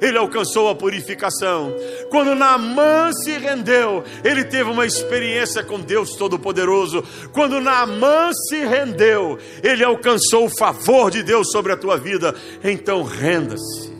ele 0.00 0.18
alcançou 0.18 0.68
a 0.68 0.74
purificação. 0.74 1.72
Quando 2.10 2.34
Naamã 2.34 3.12
se 3.12 3.32
rendeu, 3.32 4.04
ele 4.24 4.44
teve 4.44 4.70
uma 4.70 4.86
experiência 4.86 5.62
com 5.62 5.80
Deus 5.80 6.16
Todo-Poderoso. 6.16 7.02
Quando 7.32 7.60
Naamã 7.60 8.30
se 8.48 8.64
rendeu, 8.64 9.38
ele 9.62 9.84
alcançou 9.84 10.46
o 10.46 10.56
favor 10.56 11.10
de 11.10 11.22
Deus 11.22 11.50
sobre 11.50 11.72
a 11.72 11.76
tua 11.76 11.96
vida. 11.96 12.34
Então 12.62 13.02
renda-se, 13.02 13.92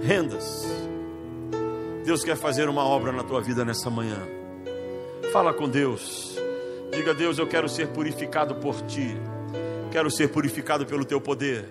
renda-se. 0.00 0.66
Deus 2.04 2.22
quer 2.22 2.36
fazer 2.36 2.68
uma 2.68 2.84
obra 2.84 3.10
na 3.10 3.24
tua 3.24 3.40
vida 3.40 3.64
nessa 3.64 3.90
manhã. 3.90 4.22
Fala 5.32 5.52
com 5.52 5.68
Deus. 5.68 6.38
Diga 6.92 7.12
Deus: 7.12 7.36
Eu 7.38 7.46
quero 7.46 7.68
ser 7.68 7.88
purificado 7.88 8.54
por 8.54 8.80
ti. 8.82 9.16
Quero 9.90 10.10
ser 10.10 10.28
purificado 10.28 10.84
pelo 10.84 11.04
teu 11.04 11.20
poder. 11.20 11.64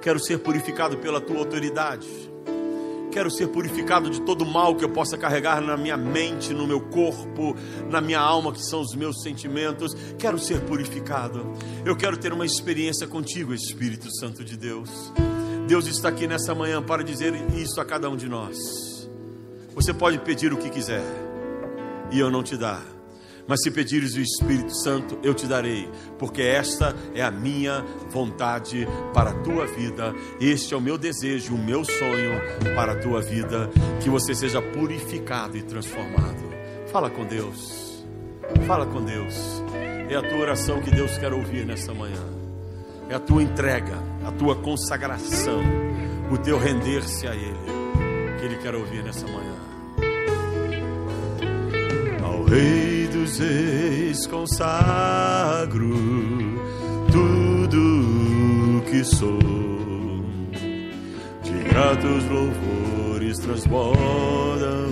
Quero 0.00 0.18
ser 0.20 0.38
purificado 0.38 0.96
pela 0.98 1.20
tua 1.20 1.38
autoridade. 1.38 2.08
Quero 3.10 3.30
ser 3.30 3.48
purificado 3.48 4.10
de 4.10 4.20
todo 4.20 4.44
mal 4.44 4.76
que 4.76 4.84
eu 4.84 4.90
possa 4.90 5.16
carregar 5.16 5.60
na 5.60 5.76
minha 5.76 5.96
mente, 5.96 6.52
no 6.52 6.66
meu 6.66 6.80
corpo, 6.80 7.56
na 7.90 8.00
minha 8.00 8.20
alma, 8.20 8.52
que 8.52 8.62
são 8.62 8.80
os 8.80 8.94
meus 8.94 9.22
sentimentos. 9.22 9.94
Quero 10.18 10.38
ser 10.38 10.60
purificado. 10.60 11.52
Eu 11.84 11.96
quero 11.96 12.16
ter 12.16 12.32
uma 12.32 12.46
experiência 12.46 13.06
contigo, 13.06 13.54
Espírito 13.54 14.08
Santo 14.18 14.44
de 14.44 14.56
Deus. 14.56 15.12
Deus 15.66 15.86
está 15.86 16.08
aqui 16.08 16.26
nessa 16.26 16.54
manhã 16.54 16.82
para 16.82 17.02
dizer 17.02 17.34
isso 17.54 17.80
a 17.80 17.84
cada 17.84 18.08
um 18.08 18.16
de 18.16 18.28
nós. 18.28 18.56
Você 19.74 19.92
pode 19.92 20.18
pedir 20.18 20.52
o 20.52 20.56
que 20.56 20.70
quiser 20.70 21.04
e 22.10 22.18
eu 22.18 22.30
não 22.30 22.42
te 22.42 22.56
dar 22.56 22.97
mas 23.48 23.62
se 23.62 23.70
pedires 23.70 24.14
o 24.14 24.20
Espírito 24.20 24.76
Santo, 24.76 25.18
eu 25.22 25.32
te 25.32 25.46
darei, 25.46 25.88
porque 26.18 26.42
esta 26.42 26.94
é 27.14 27.22
a 27.22 27.30
minha 27.30 27.82
vontade 28.10 28.86
para 29.14 29.30
a 29.30 29.34
tua 29.42 29.66
vida, 29.66 30.14
este 30.38 30.74
é 30.74 30.76
o 30.76 30.80
meu 30.80 30.98
desejo, 30.98 31.54
o 31.54 31.58
meu 31.58 31.82
sonho 31.82 32.38
para 32.76 32.92
a 32.92 32.96
tua 32.96 33.22
vida, 33.22 33.70
que 34.02 34.10
você 34.10 34.34
seja 34.34 34.60
purificado 34.60 35.56
e 35.56 35.62
transformado. 35.62 36.46
Fala 36.92 37.08
com 37.08 37.24
Deus, 37.24 38.04
fala 38.66 38.84
com 38.84 39.02
Deus, 39.02 39.62
é 40.10 40.14
a 40.14 40.22
tua 40.22 40.38
oração 40.38 40.82
que 40.82 40.90
Deus 40.90 41.16
quer 41.16 41.32
ouvir 41.32 41.64
nessa 41.64 41.94
manhã, 41.94 42.24
é 43.08 43.14
a 43.14 43.20
tua 43.20 43.42
entrega, 43.42 43.96
a 44.26 44.30
tua 44.30 44.56
consagração, 44.56 45.62
o 46.30 46.36
teu 46.36 46.58
render-se 46.58 47.26
a 47.26 47.34
Ele, 47.34 48.38
que 48.38 48.44
Ele 48.44 48.56
quer 48.56 48.74
ouvir 48.74 49.02
nessa 49.02 49.26
manhã. 49.26 49.67
Rei 52.50 53.06
dos 53.08 53.38
reis 53.38 54.26
consagro 54.26 55.94
tudo 57.12 58.82
que 58.90 59.04
sou. 59.04 59.38
De 61.42 61.68
gratos 61.68 62.24
louvores 62.24 63.38
transbordam 63.38 64.88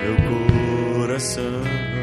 meu 0.00 0.16
coração. 1.00 1.97